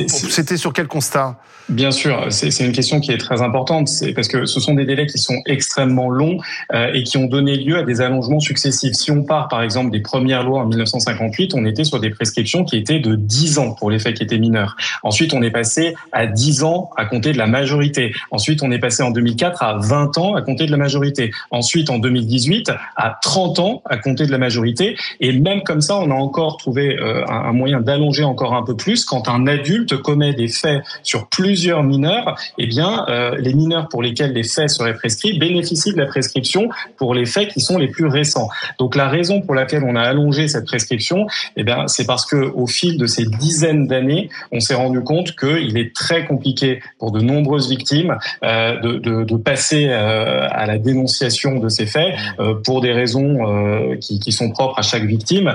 C'était 0.07 0.57
sur 0.57 0.73
quel 0.73 0.87
constat? 0.87 1.37
Bien 1.69 1.91
sûr, 1.91 2.27
c'est 2.29 2.59
une 2.59 2.73
question 2.73 2.99
qui 2.99 3.11
est 3.11 3.17
très 3.17 3.41
importante, 3.41 3.87
c'est 3.87 4.11
parce 4.13 4.27
que 4.27 4.45
ce 4.45 4.59
sont 4.59 4.73
des 4.73 4.85
délais 4.85 5.05
qui 5.05 5.17
sont 5.17 5.41
extrêmement 5.45 6.09
longs 6.09 6.37
euh, 6.73 6.91
et 6.93 7.03
qui 7.03 7.15
ont 7.15 7.25
donné 7.25 7.55
lieu 7.55 7.77
à 7.77 7.83
des 7.83 8.01
allongements 8.01 8.41
successifs. 8.41 8.95
Si 8.95 9.11
on 9.11 9.23
part 9.23 9.47
par 9.47 9.63
exemple 9.63 9.89
des 9.89 10.01
premières 10.01 10.43
lois 10.43 10.59
en 10.59 10.65
1958, 10.65 11.53
on 11.55 11.65
était 11.65 11.85
sur 11.85 12.01
des 12.01 12.09
prescriptions 12.09 12.65
qui 12.65 12.75
étaient 12.75 12.99
de 12.99 13.15
10 13.15 13.59
ans 13.59 13.71
pour 13.75 13.89
les 13.89 13.99
faits 13.99 14.17
qui 14.17 14.23
étaient 14.23 14.39
mineurs. 14.39 14.75
Ensuite, 15.03 15.33
on 15.33 15.41
est 15.41 15.51
passé 15.51 15.95
à 16.11 16.27
10 16.27 16.63
ans 16.63 16.89
à 16.97 17.05
compter 17.05 17.31
de 17.31 17.37
la 17.37 17.47
majorité. 17.47 18.13
Ensuite, 18.31 18.61
on 18.61 18.69
est 18.69 18.79
passé 18.79 19.01
en 19.01 19.11
2004 19.11 19.63
à 19.63 19.77
20 19.77 20.17
ans 20.17 20.35
à 20.35 20.41
compter 20.41 20.65
de 20.65 20.71
la 20.71 20.77
majorité. 20.77 21.31
Ensuite, 21.49 21.89
en 21.89 21.97
2018, 21.97 22.73
à 22.97 23.19
30 23.21 23.59
ans 23.59 23.81
à 23.89 23.95
compter 23.95 24.25
de 24.25 24.31
la 24.31 24.37
majorité. 24.37 24.97
Et 25.21 25.31
même 25.31 25.63
comme 25.63 25.81
ça, 25.81 25.97
on 25.97 26.11
a 26.11 26.15
encore 26.15 26.57
trouvé 26.57 26.97
euh, 26.99 27.25
un 27.25 27.53
moyen 27.53 27.79
d'allonger 27.79 28.25
encore 28.25 28.53
un 28.53 28.63
peu 28.63 28.75
plus 28.75 29.05
quand 29.05 29.29
un 29.33 29.47
adulte 29.47 29.97
commet 29.97 30.33
des 30.33 30.47
faits 30.47 30.83
sur 31.03 31.27
plus 31.27 31.43
plusieurs 31.43 31.83
mineurs, 31.83 32.35
eh 32.57 32.67
bien, 32.67 33.05
euh, 33.09 33.35
les 33.37 33.53
mineurs 33.53 33.89
pour 33.89 34.01
lesquels 34.01 34.31
les 34.31 34.43
faits 34.43 34.69
seraient 34.69 34.93
prescrits 34.93 35.37
bénéficient 35.37 35.91
de 35.91 35.97
la 35.97 36.05
prescription 36.05 36.69
pour 36.97 37.13
les 37.13 37.25
faits 37.25 37.49
qui 37.49 37.59
sont 37.59 37.77
les 37.77 37.89
plus 37.89 38.07
récents. 38.07 38.47
Donc, 38.79 38.95
la 38.95 39.09
raison 39.09 39.41
pour 39.41 39.53
laquelle 39.53 39.83
on 39.83 39.97
a 39.97 40.01
allongé 40.01 40.47
cette 40.47 40.65
prescription, 40.65 41.27
eh 41.57 41.63
bien, 41.63 41.87
c'est 41.87 42.05
parce 42.05 42.25
que 42.25 42.37
au 42.37 42.65
fil 42.65 42.97
de 42.97 43.07
ces 43.07 43.25
dizaines 43.25 43.87
d'années, 43.87 44.29
on 44.53 44.61
s'est 44.61 44.73
rendu 44.73 45.01
compte 45.01 45.35
qu'il 45.35 45.77
est 45.77 45.93
très 45.93 46.25
compliqué 46.25 46.81
pour 46.97 47.11
de 47.11 47.19
nombreuses 47.19 47.69
victimes 47.69 48.17
euh, 48.43 48.79
de, 48.79 48.93
de, 48.99 49.23
de, 49.25 49.35
passer 49.35 49.87
euh, 49.89 50.47
à 50.49 50.65
la 50.65 50.77
dénonciation 50.77 51.59
de 51.59 51.67
ces 51.67 51.85
faits 51.85 52.15
pour 52.63 52.79
des 52.79 52.93
raisons 52.93 53.97
qui, 53.99 54.19
qui, 54.19 54.31
sont 54.31 54.49
propres 54.49 54.79
à 54.79 54.81
chaque 54.81 55.03
victime 55.03 55.53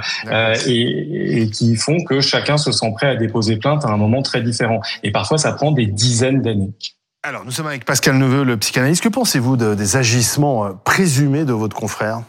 et, 0.66 1.42
et 1.42 1.50
qui 1.50 1.76
font 1.76 2.04
que 2.04 2.20
chacun 2.20 2.58
se 2.58 2.72
sent 2.72 2.92
prêt 2.94 3.08
à 3.08 3.16
déposer 3.16 3.56
plainte 3.56 3.67
à 3.76 3.88
un 3.90 3.96
moment 3.96 4.22
très 4.22 4.42
différent. 4.42 4.80
Et 5.02 5.10
parfois, 5.10 5.38
ça 5.38 5.52
prend 5.52 5.72
des 5.72 5.86
dizaines 5.86 6.42
d'années. 6.42 6.72
Alors, 7.22 7.44
nous 7.44 7.50
sommes 7.50 7.66
avec 7.66 7.84
Pascal 7.84 8.16
Neveu, 8.16 8.44
le 8.44 8.56
psychanalyste. 8.56 9.02
Que 9.02 9.08
pensez-vous 9.08 9.56
des 9.56 9.96
agissements 9.96 10.66
euh, 10.66 10.70
présumés 10.84 11.44
de 11.44 11.52
votre 11.52 11.76
confrère? 11.76 12.22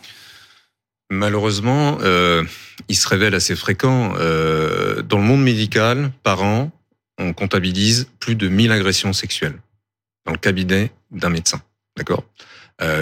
Malheureusement, 1.11 1.97
euh, 2.01 2.43
il 2.87 2.95
se 2.95 3.07
révèle 3.07 3.33
assez 3.33 3.55
fréquent. 3.55 4.13
Euh, 4.17 5.01
dans 5.01 5.17
le 5.17 5.23
monde 5.23 5.43
médical, 5.43 6.11
par 6.23 6.43
an, 6.43 6.71
on 7.17 7.33
comptabilise 7.33 8.09
plus 8.19 8.35
de 8.35 8.47
1000 8.47 8.71
agressions 8.71 9.13
sexuelles 9.13 9.59
dans 10.25 10.31
le 10.31 10.37
cabinet 10.37 10.91
d'un 11.11 11.29
médecin. 11.29 11.61
D'accord? 11.97 12.23
euh, 12.23 12.58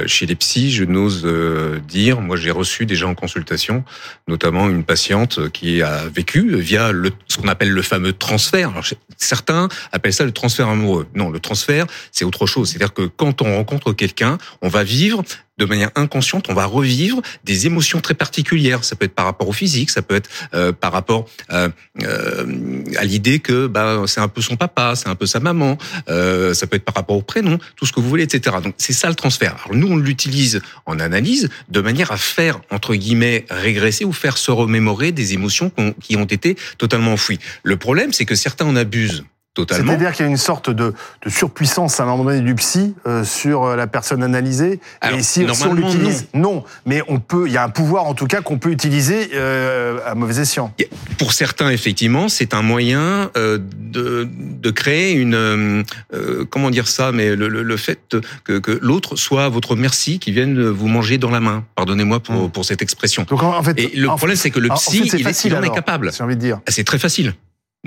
chez 0.07 0.25
les 0.25 0.35
psys, 0.35 0.71
je 0.71 0.83
n'ose 0.83 1.21
euh, 1.25 1.79
dire, 1.87 2.21
moi 2.21 2.35
j'ai 2.35 2.51
reçu 2.51 2.85
déjà 2.85 3.07
en 3.07 3.15
consultation, 3.15 3.83
notamment 4.27 4.69
une 4.69 4.83
patiente 4.83 5.49
qui 5.49 5.81
a 5.81 6.07
vécu 6.07 6.55
via 6.55 6.91
le, 6.91 7.11
ce 7.27 7.37
qu'on 7.37 7.47
appelle 7.47 7.69
le 7.69 7.81
fameux 7.81 8.13
transfert. 8.13 8.69
Alors, 8.71 8.85
certains 9.17 9.67
appellent 9.91 10.13
ça 10.13 10.25
le 10.25 10.31
transfert 10.31 10.67
amoureux. 10.67 11.07
Non, 11.13 11.29
le 11.29 11.39
transfert, 11.39 11.85
c'est 12.11 12.25
autre 12.25 12.45
chose. 12.45 12.69
C'est-à-dire 12.69 12.93
que 12.93 13.03
quand 13.03 13.41
on 13.41 13.55
rencontre 13.55 13.93
quelqu'un, 13.93 14.37
on 14.61 14.67
va 14.67 14.83
vivre 14.83 15.23
de 15.57 15.65
manière 15.65 15.89
inconsciente, 15.95 16.49
on 16.49 16.53
va 16.53 16.65
revivre 16.65 17.21
des 17.43 17.65
émotions 17.65 17.99
très 17.99 18.13
particulières. 18.13 18.83
Ça 18.83 18.95
peut 18.95 19.05
être 19.05 19.15
par 19.15 19.25
rapport 19.25 19.47
au 19.47 19.53
physique, 19.53 19.89
ça 19.89 20.01
peut 20.01 20.15
être 20.15 20.29
euh, 20.53 20.71
par 20.71 20.91
rapport 20.91 21.27
euh, 21.51 21.69
euh, 22.03 22.83
à 22.97 23.03
l'idée 23.03 23.39
que 23.39 23.67
bah, 23.67 24.03
c'est 24.07 24.21
un 24.21 24.27
peu 24.27 24.41
son 24.41 24.55
papa, 24.55 24.95
c'est 24.95 25.09
un 25.09 25.15
peu 25.15 25.25
sa 25.25 25.39
maman, 25.39 25.77
euh, 26.09 26.53
ça 26.53 26.67
peut 26.67 26.75
être 26.75 26.85
par 26.85 26.95
rapport 26.95 27.17
au 27.17 27.21
prénom, 27.21 27.57
tout 27.75 27.85
ce 27.85 27.93
que 27.93 27.99
vous 27.99 28.09
voulez, 28.09 28.23
etc. 28.23 28.57
Donc 28.63 28.75
c'est 28.77 28.93
ça 28.93 29.09
le 29.09 29.15
transfert. 29.15 29.55
Alors 29.65 29.75
nous, 29.75 29.87
on 29.87 29.97
l'utilise 29.97 30.61
en 30.85 30.99
analyse 30.99 31.49
de 31.69 31.81
manière 31.81 32.11
à 32.11 32.17
faire, 32.17 32.59
entre 32.69 32.95
guillemets, 32.95 33.45
régresser 33.49 34.05
ou 34.05 34.13
faire 34.13 34.37
se 34.37 34.51
remémorer 34.51 35.11
des 35.11 35.33
émotions 35.33 35.71
qui 36.01 36.15
ont 36.15 36.25
été 36.25 36.55
totalement 36.77 37.13
enfouies. 37.13 37.39
Le 37.63 37.77
problème, 37.77 38.13
c'est 38.13 38.25
que 38.25 38.35
certains 38.35 38.65
en 38.65 38.75
abusent. 38.75 39.23
C'est-à-dire 39.69 40.11
qu'il 40.11 40.25
y 40.25 40.27
a 40.27 40.31
une 40.31 40.37
sorte 40.37 40.69
de, 40.69 40.93
de, 41.23 41.29
surpuissance 41.29 41.99
à 41.99 42.03
un 42.03 42.05
moment 42.07 42.25
donné 42.25 42.41
du 42.41 42.55
psy 42.55 42.95
euh, 43.05 43.23
sur 43.23 43.63
euh, 43.63 43.75
la 43.75 43.87
personne 43.87 44.23
analysée. 44.23 44.79
et 45.03 45.23
si, 45.23 45.45
on 45.65 45.73
l'utilise, 45.73 46.27
non. 46.33 46.63
Mais 46.85 47.01
on 47.07 47.19
peut, 47.19 47.47
il 47.47 47.53
y 47.53 47.57
a 47.57 47.63
un 47.63 47.69
pouvoir 47.69 48.05
en 48.05 48.13
tout 48.13 48.27
cas 48.27 48.41
qu'on 48.41 48.57
peut 48.57 48.71
utiliser 48.71 49.29
euh, 49.33 49.99
à 50.05 50.15
mauvais 50.15 50.41
escient. 50.41 50.73
Pour 51.17 51.33
certains, 51.33 51.69
effectivement, 51.69 52.29
c'est 52.29 52.53
un 52.53 52.61
moyen 52.61 53.31
euh, 53.37 53.59
de, 53.77 54.27
de, 54.31 54.71
créer 54.71 55.13
une, 55.13 55.83
comment 56.49 56.69
dire 56.69 56.87
ça, 56.87 57.11
mais 57.11 57.35
le, 57.35 57.47
le, 57.47 57.63
le 57.63 57.77
fait 57.77 58.17
que, 58.43 58.59
que 58.59 58.79
l'autre 58.81 59.15
soit 59.15 59.49
votre 59.49 59.75
merci, 59.75 60.19
qui 60.19 60.31
vienne 60.31 60.69
vous 60.69 60.87
manger 60.87 61.17
dans 61.17 61.31
la 61.31 61.39
main. 61.39 61.63
Pardonnez-moi 61.75 62.19
pour, 62.19 62.51
pour 62.51 62.65
cette 62.65 62.81
expression. 62.81 63.25
Donc 63.29 63.43
en 63.43 63.63
fait, 63.63 63.79
et 63.79 63.95
le 63.95 64.07
problème, 64.07 64.37
c'est 64.37 64.51
que 64.51 64.59
le 64.59 64.69
psy, 64.69 65.01
il, 65.03 65.23
facile, 65.23 65.51
il, 65.51 65.57
en 65.57 65.63
est 65.63 65.73
capable. 65.73 66.11
J'ai 66.13 66.23
envie 66.23 66.35
de 66.35 66.41
dire. 66.41 66.59
Ah, 66.65 66.71
c'est 66.71 66.83
très 66.83 66.99
facile. 66.99 67.33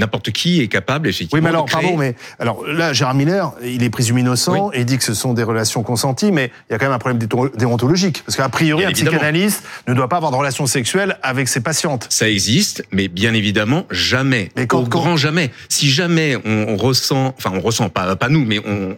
N'importe 0.00 0.30
qui 0.30 0.60
est 0.62 0.68
capable, 0.68 1.08
effectivement. 1.08 1.38
Oui, 1.38 1.42
mais 1.42 1.50
alors, 1.50 1.66
de 1.66 1.70
pardon, 1.70 1.96
mais 1.96 2.14
alors 2.38 2.66
là, 2.66 2.92
Gérard 2.92 3.14
Miller, 3.14 3.52
il 3.62 3.82
est 3.82 3.90
présumé 3.90 4.22
innocent 4.22 4.70
et 4.72 4.80
il 4.80 4.86
dit 4.86 4.96
que 4.96 5.04
ce 5.04 5.14
sont 5.14 5.34
des 5.34 5.42
relations 5.42 5.82
consenties, 5.82 6.32
mais 6.32 6.50
il 6.68 6.72
y 6.72 6.76
a 6.76 6.78
quand 6.78 6.86
même 6.86 6.94
un 6.94 6.98
problème 6.98 7.18
déontologique. 7.56 8.22
Parce 8.24 8.36
qu'a 8.36 8.48
priori, 8.48 8.84
un 8.84 8.92
psychanalyste 8.92 9.62
ne 9.86 9.94
doit 9.94 10.08
pas 10.08 10.16
avoir 10.16 10.32
de 10.32 10.36
relations 10.36 10.66
sexuelles 10.66 11.18
avec 11.22 11.48
ses 11.48 11.60
patientes. 11.60 12.06
Ça 12.08 12.28
existe, 12.28 12.82
mais 12.92 13.08
bien 13.08 13.34
évidemment, 13.34 13.84
jamais. 13.90 14.50
Mais 14.56 14.66
quand, 14.66 14.80
au 14.80 14.84
grand 14.84 15.16
jamais. 15.16 15.50
Si 15.68 15.90
jamais 15.90 16.36
on, 16.44 16.76
ressent, 16.76 17.34
enfin, 17.36 17.52
on 17.54 17.60
ressent, 17.60 17.88
pas, 17.90 18.16
pas 18.16 18.28
nous, 18.28 18.44
mais 18.44 18.58
on, 18.66 18.96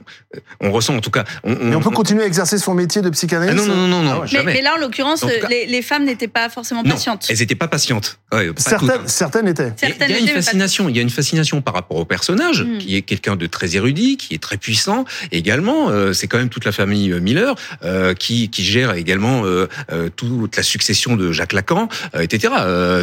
on 0.61 0.73
ressent 0.73 0.97
en 0.97 1.01
tout 1.01 1.11
cas. 1.11 1.25
On, 1.43 1.57
mais 1.61 1.75
on 1.75 1.81
peut 1.81 1.91
continuer 1.91 2.23
à 2.23 2.27
exercer 2.27 2.59
son 2.59 2.75
métier 2.75 3.03
de 3.03 3.11
psychanalyste 3.11 3.65
ah 3.65 3.69
non, 3.69 3.75
non, 3.75 3.89
non, 3.89 4.03
non, 4.03 4.21
ah 4.23 4.27
jamais. 4.27 4.55
Mais, 4.55 4.63
là, 4.63 4.75
en 4.77 4.79
l'occurrence, 4.79 5.25
les, 5.49 5.67
les, 5.67 5.83
femmes 5.83 6.05
n'étaient 6.05 6.29
pas 6.29 6.49
forcément 6.49 6.83
patientes. 6.83 7.23
Non, 7.23 7.29
elles 7.31 7.39
n'étaient 7.39 7.55
pas 7.55 7.69
patientes. 7.69 8.19
Ouais, 8.33 8.53
pas 8.53 8.61
certaines, 8.61 8.89
toutes, 8.89 8.99
hein. 8.99 9.03
certaines 9.07 9.49
étaient. 9.49 9.73
il 9.83 10.11
y 10.11 10.15
a 10.15 10.19
une 10.19 10.29
fascination 10.29 10.89
il 10.93 10.97
y 10.97 11.01
a 11.01 11.03
une 11.03 11.11
fascination 11.11 11.61
par 11.63 11.75
rapport 11.75 11.97
au 11.97 12.05
personnage, 12.05 12.63
mm. 12.63 12.79
qui 12.79 12.97
est 12.97 13.03
quelqu'un 13.03 13.37
de 13.37 13.47
très 13.47 13.77
érudit, 13.77 14.17
qui 14.17 14.35
est 14.35 14.43
très 14.43 14.57
puissant. 14.57 15.05
également, 15.31 15.91
euh, 15.91 16.13
c'est 16.13 16.29
quand 16.29 16.39
même 16.39 16.49
toute 16.49 16.65
la 16.65 16.73
famille 16.73 17.11
euh, 17.11 17.21
Miller 17.21 17.55
euh, 17.85 18.15
qui, 18.15 18.49
qui 18.51 18.65
gère 18.65 18.95
également 18.95 19.45
euh, 19.45 19.67
euh 19.91 20.09
toute 20.15 20.57
la 20.57 20.63
succession 20.63 21.17
de 21.17 21.33
Jacques 21.33 21.53
Lacan, 21.53 21.89
etc. 22.19 22.53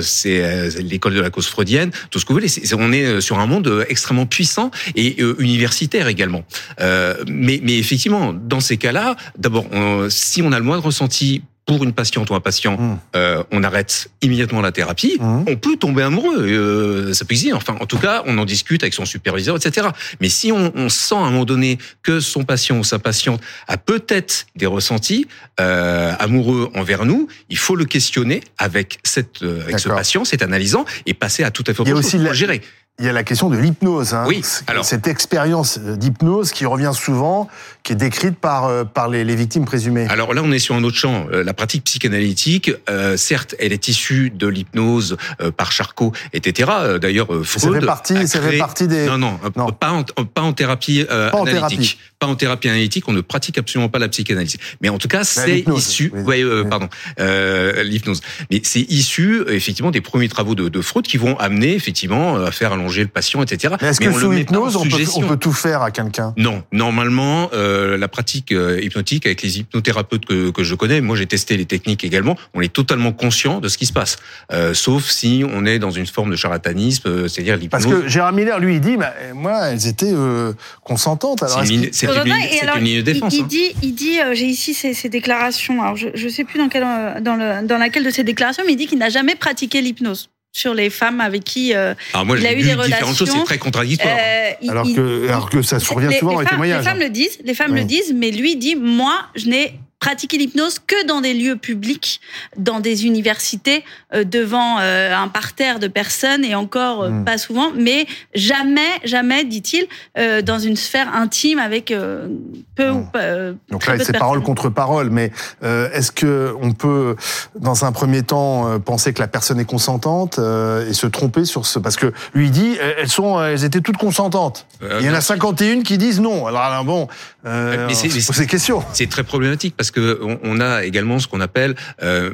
c'est 0.03 0.81
l'école 0.81 1.15
de 1.15 1.21
la 1.21 1.29
cause 1.29 1.47
freudienne, 1.47 1.91
tout 2.11 2.19
ce 2.19 2.25
que 2.25 2.33
vous 2.33 2.39
voulez. 2.39 2.51
on 2.73 2.91
est 2.91 3.21
sur 3.21 3.39
un 3.39 3.47
monde 3.47 3.85
extrêmement 3.89 4.25
puissant 4.25 4.71
et 4.95 5.21
universitaire 5.39 6.07
également. 6.07 6.43
mais, 6.79 7.59
mais 7.63 7.77
effectivement, 7.77 8.33
dans 8.33 8.59
ces 8.59 8.77
cas-là, 8.77 9.15
d'abord, 9.37 9.65
si 10.09 10.41
on 10.41 10.51
a 10.51 10.59
le 10.59 10.65
moindre 10.65 10.83
ressenti 10.83 11.41
pour 11.69 11.83
une 11.83 11.93
patiente 11.93 12.31
ou 12.31 12.33
un 12.33 12.39
patient, 12.39 12.77
mmh. 12.77 12.99
euh, 13.15 13.43
on 13.51 13.63
arrête 13.63 14.09
immédiatement 14.23 14.59
la 14.59 14.71
thérapie, 14.71 15.17
mmh. 15.19 15.43
on 15.47 15.55
peut 15.55 15.77
tomber 15.77 16.01
amoureux. 16.01 16.39
Euh, 16.39 17.13
ça 17.13 17.25
peut 17.25 17.33
exister. 17.33 17.53
Enfin, 17.53 17.77
en 17.79 17.85
tout 17.85 17.99
cas, 17.99 18.23
on 18.25 18.39
en 18.39 18.45
discute 18.45 18.81
avec 18.81 18.95
son 18.95 19.05
superviseur, 19.05 19.55
etc. 19.55 19.89
Mais 20.19 20.29
si 20.29 20.51
on, 20.51 20.71
on 20.75 20.89
sent 20.89 21.13
à 21.13 21.19
un 21.19 21.29
moment 21.29 21.45
donné 21.45 21.77
que 22.01 22.21
son 22.21 22.43
patient 22.43 22.79
ou 22.79 22.83
sa 22.83 22.97
patiente 22.97 23.39
a 23.67 23.77
peut-être 23.77 24.47
des 24.55 24.65
ressentis 24.65 25.27
euh, 25.59 26.11
amoureux 26.17 26.71
envers 26.73 27.05
nous, 27.05 27.27
il 27.49 27.57
faut 27.59 27.75
le 27.75 27.85
questionner 27.85 28.41
avec 28.57 28.97
cette 29.03 29.43
avec 29.43 29.77
ce 29.77 29.89
patient, 29.89 30.25
cet 30.25 30.41
analysant, 30.41 30.85
et 31.05 31.13
passer 31.13 31.43
à 31.43 31.51
tout 31.51 31.63
à 31.67 31.73
fait 31.75 31.81
autre 31.81 32.01
chose 32.01 32.23
pour 32.23 32.33
gérer 32.33 32.61
il 32.99 33.05
y 33.05 33.09
a 33.09 33.13
la 33.13 33.23
question 33.23 33.49
de 33.49 33.57
l'hypnose. 33.57 34.13
Hein. 34.13 34.25
Oui, 34.27 34.43
alors 34.67 34.83
cette 34.83 35.07
expérience 35.07 35.79
d'hypnose 35.79 36.51
qui 36.51 36.65
revient 36.65 36.91
souvent, 36.93 37.47
qui 37.83 37.93
est 37.93 37.95
décrite 37.95 38.35
par 38.35 38.65
euh, 38.65 38.83
par 38.83 39.07
les, 39.07 39.23
les, 39.23 39.35
victimes 39.35 39.65
présumées. 39.65 40.05
Alors 40.09 40.33
là, 40.33 40.41
on 40.43 40.51
est 40.51 40.59
sur 40.59 40.75
un 40.75 40.83
autre 40.83 40.97
champ. 40.97 41.27
Euh, 41.31 41.43
la 41.43 41.53
pratique 41.53 41.85
psychanalytique, 41.85 42.71
euh, 42.89 43.15
certes, 43.15 43.55
elle 43.57 43.71
est 43.71 43.87
issue 43.87 44.29
de 44.29 44.47
l'hypnose 44.47 45.15
euh, 45.41 45.51
par 45.51 45.71
Charcot, 45.71 46.11
etc. 46.33 46.69
D'ailleurs, 47.01 47.27
Freud 47.43 47.73
ça 47.73 47.79
fait 47.79 47.85
partie, 47.85 48.27
ça 48.27 48.41
fait 48.41 48.57
partie 48.57 48.87
des. 48.87 49.05
Non, 49.05 49.17
non, 49.17 49.39
non. 49.55 49.71
Pas, 49.71 49.91
en, 49.91 50.03
pas 50.03 50.41
en 50.41 50.51
thérapie 50.51 51.05
pas 51.07 51.31
en 51.33 51.45
analytique. 51.45 51.79
Thérapie. 51.79 51.97
Pas 52.19 52.27
en 52.27 52.35
thérapie 52.35 52.67
analytique. 52.67 53.07
On 53.07 53.13
ne 53.13 53.21
pratique 53.21 53.57
absolument 53.57 53.87
pas 53.87 53.99
la 53.99 54.09
psychanalyse. 54.09 54.57
Mais 54.81 54.89
en 54.89 54.97
tout 54.97 55.07
cas, 55.07 55.23
c'est 55.23 55.63
issu. 55.73 56.11
Oui, 56.13 56.43
ouais, 56.43 56.65
pardon, 56.69 56.89
l'hypnose. 57.17 58.21
Mais 58.51 58.59
c'est 58.63 58.81
issu 58.81 59.43
effectivement 59.47 59.91
des 59.91 60.01
premiers 60.01 60.27
travaux 60.27 60.55
de, 60.55 60.67
de 60.67 60.81
Freud 60.81 61.05
qui 61.05 61.17
vont 61.17 61.37
amener 61.37 61.75
effectivement 61.75 62.35
à 62.35 62.51
faire 62.51 62.73
un 62.73 62.88
le 62.97 63.07
patient, 63.07 63.41
etc. 63.43 63.75
Mais 63.81 63.89
est-ce 63.89 63.99
que 63.99 64.11
sous 64.11 64.33
hypnose, 64.33 64.75
on 64.75 64.83
peut, 64.83 64.97
on 65.15 65.21
peut, 65.21 65.37
tout 65.37 65.53
faire 65.53 65.81
à 65.81 65.91
quelqu'un? 65.91 66.33
Non, 66.37 66.63
normalement, 66.71 67.49
euh, 67.53 67.97
la 67.97 68.07
pratique 68.07 68.51
euh, 68.51 68.79
hypnotique 68.81 69.25
avec 69.25 69.41
les 69.41 69.59
hypnothérapeutes 69.59 70.25
que, 70.25 70.51
que 70.51 70.63
je 70.63 70.75
connais, 70.75 71.01
moi 71.01 71.15
j'ai 71.15 71.25
testé 71.25 71.57
les 71.57 71.65
techniques 71.65 72.03
également, 72.03 72.37
on 72.53 72.61
est 72.61 72.73
totalement 72.73 73.11
conscient 73.11 73.59
de 73.59 73.67
ce 73.67 73.77
qui 73.77 73.85
se 73.85 73.93
passe, 73.93 74.17
euh, 74.51 74.73
sauf 74.73 75.09
si 75.09 75.43
on 75.51 75.65
est 75.65 75.79
dans 75.79 75.91
une 75.91 76.05
forme 76.05 76.31
de 76.31 76.35
charlatanisme, 76.35 77.27
c'est-à-dire 77.27 77.57
l'hypnose. 77.57 77.83
Parce 77.83 77.85
que 77.85 78.07
Gérard 78.07 78.33
Miller, 78.33 78.59
lui, 78.59 78.75
il 78.75 78.81
dit, 78.81 78.97
bah, 78.97 79.13
moi, 79.33 79.67
elles 79.67 79.87
étaient 79.87 80.11
euh, 80.11 80.53
consentantes. 80.83 81.43
C'est 81.47 81.73
une, 81.73 81.83
une, 81.83 82.83
ligne 82.83 82.97
de 82.97 83.01
défense. 83.01 83.33
Il, 83.33 83.41
il, 83.41 83.47
dit, 83.47 83.75
il 83.83 83.93
dit, 83.93 84.19
j'ai 84.33 84.45
ici 84.45 84.73
ces, 84.73 84.93
ces, 84.93 85.09
déclarations. 85.09 85.81
Alors, 85.81 85.95
je, 85.95 86.07
je 86.13 86.27
sais 86.27 86.43
plus 86.43 86.57
dans 86.59 86.69
quelle, 86.69 86.83
dans, 87.21 87.35
le, 87.35 87.65
dans 87.65 87.77
laquelle 87.77 88.03
de 88.03 88.09
ces 88.09 88.23
déclarations, 88.23 88.63
mais 88.65 88.73
il 88.73 88.77
dit 88.77 88.87
qu'il 88.87 88.99
n'a 88.99 89.09
jamais 89.09 89.35
pratiqué 89.35 89.81
l'hypnose 89.81 90.29
sur 90.51 90.73
les 90.73 90.89
femmes 90.89 91.21
avec 91.21 91.43
qui 91.43 91.73
euh, 91.73 91.93
alors 92.13 92.25
moi, 92.25 92.37
il 92.37 92.45
a 92.45 92.53
eu 92.53 92.63
des 92.63 92.73
relations. 92.73 93.13
Choses, 93.13 93.29
c'est 93.31 93.43
très 93.43 93.57
contradictoire. 93.57 94.15
Euh, 94.19 94.51
alors, 94.67 94.85
que, 94.85 95.27
alors 95.27 95.49
que 95.49 95.61
ça 95.61 95.79
survient 95.79 96.11
souvent 96.11 96.33
dans 96.33 96.41
les 96.41 96.47
témoignages. 96.47 96.83
Les 96.83 96.89
femmes 96.89 96.99
le 96.99 97.09
disent, 97.09 97.37
les 97.43 97.53
femmes 97.53 97.75
le 97.75 97.83
disent, 97.83 98.13
mais 98.15 98.31
lui 98.31 98.55
dit 98.55 98.75
moi, 98.75 99.25
je 99.35 99.47
n'ai 99.47 99.79
pratiquer 99.99 100.37
l'hypnose 100.37 100.79
que 100.79 101.05
dans 101.07 101.19
des 101.21 101.33
lieux 101.33 101.57
publics, 101.57 102.21
dans 102.57 102.79
des 102.79 103.05
universités, 103.05 103.83
euh, 104.13 104.23
devant 104.23 104.77
euh, 104.79 105.13
un 105.13 105.27
parterre 105.27 105.79
de 105.79 105.87
personnes 105.87 106.45
et 106.45 106.55
encore 106.55 107.03
euh, 107.03 107.09
Hmm. 107.09 107.25
pas 107.25 107.37
souvent, 107.37 107.71
mais 107.75 108.05
jamais, 108.33 108.87
jamais, 109.03 109.43
dit-il, 109.43 109.87
euh, 110.17 110.41
dans 110.41 110.59
une 110.59 110.75
sphère 110.77 111.13
intime 111.15 111.59
avec 111.59 111.91
euh, 111.91 112.27
peu 112.75 112.91
Hmm. 112.91 112.97
ou 112.97 113.03
pas. 113.11 113.19
euh, 113.19 113.53
Donc 113.71 113.85
là, 113.87 113.95
c'est 113.99 114.17
parole 114.17 114.41
contre 114.41 114.69
parole, 114.69 115.09
mais 115.09 115.31
euh, 115.63 115.89
est-ce 115.91 116.11
que 116.11 116.53
on 116.61 116.71
peut, 116.71 117.15
dans 117.59 117.83
un 117.83 117.91
premier 117.91 118.23
temps, 118.23 118.69
euh, 118.69 118.79
penser 118.79 119.11
que 119.13 119.19
la 119.19 119.27
personne 119.27 119.59
est 119.59 119.65
consentante 119.65 120.39
euh, 120.39 120.87
et 120.89 120.93
se 120.93 121.07
tromper 121.07 121.43
sur 121.45 121.65
ce? 121.65 121.77
Parce 121.79 121.97
que 121.97 122.13
lui 122.33 122.45
il 122.45 122.51
dit, 122.51 122.77
elles 122.97 123.09
sont, 123.09 123.41
elles 123.43 123.65
étaient 123.65 123.81
toutes 123.81 123.97
consentantes. 123.97 124.65
Euh, 124.81 124.97
Il 125.01 125.05
y 125.05 125.09
en 125.09 125.13
a 125.13 125.15
non, 125.15 125.21
51 125.21 125.81
qui 125.81 125.97
disent 125.97 126.21
non. 126.21 126.45
Alors 126.47 126.61
là, 126.69 126.83
bon, 126.83 127.07
euh, 127.45 127.87
Mais 127.87 127.93
c'est- 127.93 128.07
on 128.07 128.11
se 128.11 128.15
mais 128.17 128.23
pose 128.25 128.37
des 128.37 128.47
questions. 128.47 128.83
C'est 128.93 129.09
très 129.09 129.23
problématique 129.23 129.75
parce 129.75 129.88
que 129.91 130.19
on, 130.21 130.39
on 130.43 130.59
a 130.61 130.83
également 130.85 131.19
ce 131.19 131.27
qu'on 131.27 131.41
appelle 131.41 131.75
euh, 132.03 132.31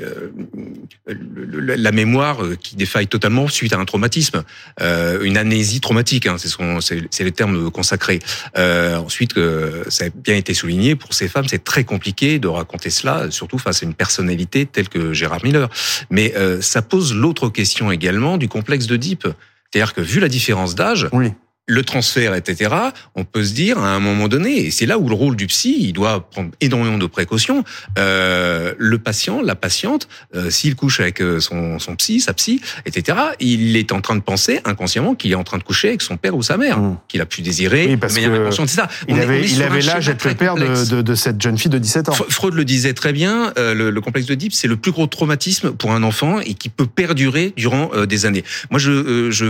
euh, 0.00 0.30
la 1.76 1.92
mémoire 1.92 2.42
euh, 2.44 2.56
qui 2.56 2.76
défaille 2.76 3.06
totalement 3.06 3.48
suite 3.48 3.72
à 3.72 3.78
un 3.78 3.84
traumatisme, 3.84 4.42
une 4.80 5.36
amnésie 5.36 5.80
traumatique. 5.80 6.26
Hein, 6.26 6.36
c'est 6.38 6.48
ce 6.48 6.56
qu'on- 6.56 6.80
c'est 6.80 7.24
les 7.24 7.32
termes 7.32 7.70
consacrés. 7.70 8.20
Ensuite, 8.56 9.34
ça 9.88 10.04
a 10.06 10.08
bien 10.14 10.36
été 10.36 10.54
souligné 10.54 10.96
pour 10.96 11.14
ces 11.14 11.28
femmes, 11.28 11.46
c'est 11.48 11.64
très 11.64 11.84
compliqué 11.84 12.38
de 12.38 12.48
raconter 12.48 12.90
cela, 12.90 13.30
surtout 13.30 13.58
face 13.58 13.82
à 13.82 13.86
une 13.86 13.94
personnalité 13.94 14.66
telle 14.66 14.88
que 14.88 15.12
Gérard 15.12 15.44
Miller. 15.44 15.68
Mais 16.10 16.34
ça 16.60 16.82
pose 16.82 17.14
l'autre 17.14 17.48
question 17.48 17.90
également 17.90 18.38
du 18.38 18.48
complexe 18.48 18.86
d'Oedipe. 18.86 19.26
C'est-à-dire 19.72 19.94
que 19.94 20.00
vu 20.00 20.20
la 20.20 20.28
différence 20.28 20.74
d'âge, 20.74 21.08
Oui. 21.12 21.32
Le 21.68 21.84
transfert, 21.84 22.34
etc., 22.34 22.70
on 23.14 23.24
peut 23.24 23.44
se 23.44 23.54
dire 23.54 23.78
à 23.78 23.90
un 23.94 24.00
moment 24.00 24.26
donné, 24.26 24.66
et 24.66 24.70
c'est 24.72 24.84
là 24.84 24.98
où 24.98 25.08
le 25.08 25.14
rôle 25.14 25.36
du 25.36 25.46
psy, 25.46 25.76
il 25.80 25.92
doit 25.92 26.28
prendre 26.28 26.50
énormément 26.60 26.98
de 26.98 27.06
précautions. 27.06 27.62
Euh, 27.98 28.74
le 28.78 28.98
patient, 28.98 29.40
la 29.42 29.54
patiente, 29.54 30.08
euh, 30.34 30.50
s'il 30.50 30.74
couche 30.74 30.98
avec 30.98 31.22
euh, 31.22 31.38
son, 31.38 31.78
son 31.78 31.94
psy, 31.94 32.20
sa 32.20 32.34
psy, 32.34 32.60
etc., 32.84 33.16
il 33.38 33.76
est 33.76 33.92
en 33.92 34.00
train 34.00 34.16
de 34.16 34.22
penser 34.22 34.60
inconsciemment 34.64 35.14
qu'il 35.14 35.30
est 35.30 35.36
en 35.36 35.44
train 35.44 35.58
de 35.58 35.62
coucher 35.62 35.88
avec 35.90 36.02
son 36.02 36.16
père 36.16 36.34
ou 36.36 36.42
sa 36.42 36.56
mère, 36.56 36.78
Mm. 36.80 36.96
qu'il 37.06 37.20
a 37.20 37.26
pu 37.26 37.42
désirer, 37.42 37.86
Oui, 37.86 37.96
parce 37.96 38.14
de 38.14 38.20
manière 38.22 38.36
que 38.38 38.42
inconsciente. 38.42 38.68
C'est 38.68 38.76
ça. 38.76 38.88
Il 39.08 39.14
On 39.14 39.18
avait, 39.20 39.40
est 39.40 39.42
il 39.44 39.48
sur 39.50 39.62
un 39.62 39.66
avait 39.66 39.82
l'âge 39.82 40.06
d'être 40.06 40.24
le 40.28 40.34
père 40.34 40.54
de, 40.56 40.90
de, 40.96 41.02
de 41.02 41.14
cette 41.14 41.40
jeune 41.40 41.56
fille 41.58 41.70
de 41.70 41.78
17 41.78 42.08
ans. 42.08 42.12
Fre- 42.12 42.28
Freud 42.30 42.54
le 42.54 42.64
disait 42.64 42.92
très 42.94 43.12
bien, 43.12 43.52
euh, 43.58 43.72
le, 43.74 43.90
le 43.90 44.00
complexe 44.00 44.26
d'Oedipe, 44.26 44.52
c'est 44.52 44.68
le 44.68 44.76
plus 44.76 44.90
gros 44.90 45.06
traumatisme 45.06 45.70
pour 45.72 45.92
un 45.92 46.02
enfant 46.02 46.40
et 46.40 46.54
qui 46.54 46.68
peut 46.70 46.86
perdurer 46.86 47.52
durant 47.56 47.90
des 48.06 48.26
années. 48.26 48.42
Moi, 48.70 48.80
je, 48.80 49.30
je, 49.30 49.46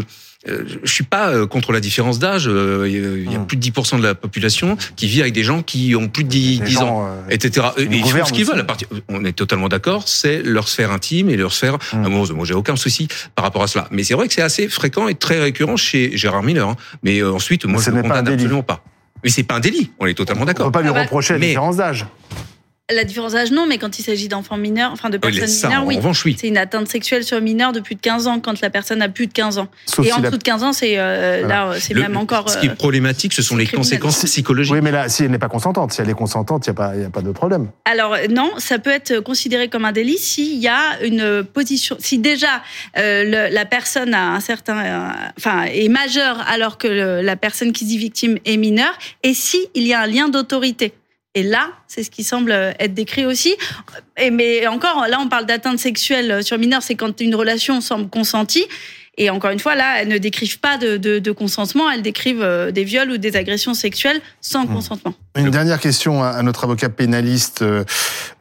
euh, 0.49 0.65
je 0.83 0.93
suis 0.93 1.05
pas 1.05 1.31
euh, 1.31 1.47
contre 1.47 1.73
la 1.73 1.81
différence 1.81 2.19
d'âge. 2.19 2.49
euh, 2.49 2.85
Il 2.89 2.93
y 2.95 2.97
a- 2.97 3.17
il 3.17 3.33
y 3.33 3.35
a 3.37 3.39
Mm. 3.39 3.47
plus 3.47 3.57
de 3.57 3.63
10% 3.63 3.99
de 3.99 4.03
la 4.03 4.15
population 4.15 4.77
qui 4.97 5.07
vit 5.07 5.21
avec 5.21 5.33
des 5.35 5.45
gens 5.45 5.63
qui 5.63 5.95
ont 5.95 6.09
plus 6.09 6.25
de 6.25 6.29
10, 6.29 6.59
Les 6.61 6.67
10 6.67 6.77
ans. 6.79 6.81
gens, 6.81 7.07
euh, 7.07 7.21
Etc. 7.31 7.67
Et 7.79 7.83
ils 7.85 8.05
font 8.05 8.25
ce 8.25 8.33
qu'ils 8.33 8.45
veulent. 8.45 8.59
À 8.61 8.65
partir, 8.65 8.89
on 9.09 9.25
est 9.25 9.33
totalement 9.33 9.69
d'accord. 9.69 10.09
C'est 10.09 10.43
leur 10.43 10.69
sphère 10.69 10.91
intime 10.91 11.29
et 11.31 11.37
leur 11.37 11.53
sphère 11.53 11.79
Mm. 11.93 12.05
amoureuse. 12.05 12.33
Moi, 12.33 12.45
j'ai 12.45 12.55
aucun 12.55 12.77
souci 12.77 13.09
par 13.35 13.45
rapport 13.45 13.63
à 13.63 13.67
cela. 13.67 13.87
Mais 13.91 14.03
c'est 14.05 14.15
vrai 14.15 14.27
que 14.29 14.35
c'est 14.35 14.43
assez 14.43 14.69
fréquent 14.69 15.09
et 15.09 15.15
très 15.15 15.39
récurrent 15.41 15.77
chez 15.77 16.17
Gérard 16.17 16.43
Miller. 16.43 16.69
hein. 16.69 16.77
Mais 17.03 17.21
euh, 17.21 17.33
ensuite, 17.33 17.65
moi, 17.65 17.79
Mais 17.79 17.85
je 17.85 17.91
ne 17.91 18.03
condamne 18.03 18.29
absolument 18.29 18.63
pas. 18.63 18.83
Mais 19.25 19.31
c'est 19.31 19.45
pas 19.45 19.55
un 19.55 19.61
délit. 19.61 19.93
On 20.01 20.07
est 20.07 20.15
totalement 20.15 20.43
on 20.43 20.47
d'accord. 20.47 20.67
peut 20.67 20.73
pas 20.73 20.83
lui 20.83 20.89
Ah 20.89 20.95
bah, 20.95 21.03
reprocher 21.03 21.35
la 21.35 21.39
différence 21.39 21.77
d'âge. 21.77 22.07
La 22.93 23.05
différence 23.05 23.33
d'âge, 23.33 23.51
non, 23.51 23.67
mais 23.67 23.79
quand 23.79 23.99
il 23.99 24.03
s'agit 24.03 24.29
d'enfants 24.29 24.57
mineurs, 24.57 24.91
enfin 24.93 25.09
de 25.11 25.17
Oui, 25.17 25.21
personnes 25.33 25.49
ça, 25.49 25.69
mineures, 25.69 25.83
en 25.85 25.87
oui. 25.87 25.97
revanche, 25.97 26.25
oui. 26.25 26.37
C'est 26.39 26.49
une 26.49 26.57
atteinte 26.59 26.89
sexuelle 26.89 27.25
sur 27.25 27.41
mineur 27.41 27.73
de 27.73 27.81
plus 27.81 27.95
de 27.95 28.01
15 28.01 28.27
ans 28.27 28.39
quand 28.41 28.61
la 28.61 28.71
personne 28.71 29.01
a 29.03 29.09
plus 29.09 29.27
de 29.27 29.33
15 29.33 29.59
ans. 29.59 29.69
Sauf 29.87 30.05
Et 30.05 30.09
si 30.09 30.15
en 30.15 30.19
la- 30.21 30.29
dessous 30.29 30.39
de 30.39 30.43
15 30.43 30.63
ans, 30.63 30.73
c'est 30.73 30.99
euh, 30.99 31.39
Voilà. 31.41 31.67
là, 31.73 31.75
c'est 31.81 31.95
Le- 31.95 32.03
même 32.03 32.17
encore. 32.17 32.49
Ce 32.51 32.59
qui 32.59 32.69
euh, 32.69 32.73
est 32.73 32.75
problématique, 32.75 33.33
ce 33.33 33.43
sont 33.43 33.57
les 33.57 33.65
criminel. 33.67 33.85
conséquences 34.01 34.25
psychologiques. 34.25 34.75
Oui, 34.75 34.81
mais 34.83 34.91
là, 34.91 35.09
si 35.09 35.25
elle 35.25 35.31
n'est 35.31 35.39
pas 35.39 35.49
consentante, 35.49 35.93
si 35.93 36.01
elle 36.01 36.11
est 36.11 36.15
consentante, 36.15 36.67
il 36.67 36.71
n'y 36.71 36.73
a, 36.73 36.75
pas- 36.75 36.93
il 36.97 37.03
y 37.03 37.05
a 37.05 37.11
pas 37.11 37.23
de 37.23 37.31
problème. 37.33 37.71
Alors 37.85 38.15
euh, 38.15 38.27
non, 38.29 38.51
ça 38.59 38.79
peut 38.79 38.91
être 38.91 39.21
considéré 39.21 39.69
comme 39.69 39.85
un 39.85 39.93
délit 39.93 40.19
s'il 40.19 40.59
y 40.59 40.69
a 40.69 41.03
une 41.03 41.45
position, 41.45 41.97
si 41.99 42.19
déjà 42.19 42.63
euh, 42.99 43.25
le- 43.49 43.55
la 43.55 43.65
personne 43.65 44.13
a 44.15 44.35
un 44.35 44.41
certain, 44.41 44.79
euh, 44.85 45.09
enfin 45.39 45.65
est 45.65 45.89
majeure 45.89 46.39
alors 46.49 46.79
que 46.79 46.89
le- 46.89 47.23
la 47.23 47.37
personne 47.37 47.73
qui 47.73 47.85
se 47.85 47.89
dit 47.89 47.99
victime 47.99 48.39
est 48.45 48.57
mineure, 48.57 48.97
et 49.23 49.35
si 49.35 49.59
il 49.75 49.85
y 49.87 49.95
a 49.95 50.01
un 50.03 50.07
lien 50.07 50.29
d'autorité. 50.29 50.93
Et 51.35 51.43
là, 51.43 51.71
c'est 51.89 52.03
ce 52.03 52.11
qui 52.11 52.25
semble 52.25 52.53
être 52.53 52.93
décrit 52.93 53.25
aussi. 53.25 53.55
Et 54.19 54.31
mais 54.31 54.67
encore, 54.67 55.07
là, 55.09 55.19
on 55.21 55.29
parle 55.29 55.47
d'atteinte 55.47 55.79
sexuelle 55.79 56.45
sur 56.45 56.59
mineur, 56.59 56.83
c'est 56.83 56.95
quand 56.95 57.21
une 57.21 57.35
relation 57.35 57.81
semble 57.81 58.09
consentie. 58.09 58.67
Et 59.19 59.29
encore 59.29 59.51
une 59.51 59.59
fois, 59.59 59.75
là, 59.75 60.01
elles 60.01 60.09
ne 60.09 60.17
décrivent 60.17 60.59
pas 60.59 60.79
de, 60.79 60.97
de- 60.97 61.19
de 61.19 61.33
consentement, 61.33 61.91
elles 61.91 62.01
décrivent 62.01 62.41
euh, 62.43 62.71
des 62.71 62.83
viols 62.83 63.11
ou 63.11 63.17
des 63.19 63.37
agressions 63.37 63.75
sexuelles 63.75 64.21
sans 64.41 64.65
Mmh. 64.65 64.73
consentement. 64.75 65.15
Une 65.37 65.51
dernière 65.51 65.81
question 65.81 66.23
à, 66.23 66.43
notre 66.43 66.65
avocat 66.65 66.89
pénaliste. 66.89 67.61
Euh, 67.61 67.85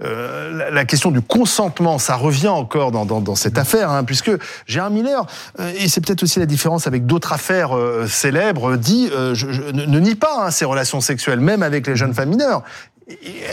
euh, 0.02 0.58
la, 0.58 0.72
la 0.72 0.86
question 0.86 1.12
du 1.12 1.20
consentement, 1.22 2.00
ça 2.00 2.16
revient 2.16 2.48
encore 2.48 2.92
dans, 2.92 3.06
dans, 3.06 3.20
dans 3.20 3.36
cette 3.36 3.58
affaire, 3.58 3.90
hein, 3.92 4.06
puisque 4.06 4.32
Gérard 4.66 4.92
Miller, 4.92 5.26
euh, 5.60 5.74
et 5.78 5.90
c'est 5.90 6.00
peut-être 6.00 6.24
aussi 6.24 6.40
la 6.40 6.46
différence 6.46 6.88
avec 6.88 7.06
d'autres 7.06 7.34
affaires 7.34 7.76
euh, 7.78 8.08
célèbres, 8.08 8.78
dit 8.78 9.10
euh, 9.12 9.36
je, 9.36 9.52
je- 9.52 9.62
ne, 9.64 9.84
ne 9.86 10.00
nie 10.00 10.16
pas 10.16 10.46
hein, 10.46 10.52
ses 10.52 10.64
relations 10.64 11.02
sexuelles, 11.02 11.42
même 11.42 11.64
avec 11.64 11.86
les 11.86 11.98
jeunes 11.98 12.14
femmes 12.14 12.30
mineures. 12.30 12.64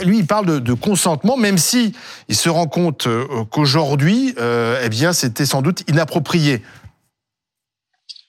Lui, 0.05 0.19
il 0.19 0.25
parle 0.25 0.45
de, 0.45 0.59
de 0.59 0.73
consentement, 0.73 1.35
même 1.35 1.57
si 1.57 1.93
il 2.29 2.35
se 2.35 2.47
rend 2.47 2.67
compte 2.67 3.09
qu'aujourd'hui, 3.51 4.33
euh, 4.39 4.79
eh 4.85 4.87
bien, 4.89 5.11
c'était 5.11 5.45
sans 5.45 5.61
doute 5.61 5.83
inapproprié. 5.89 6.61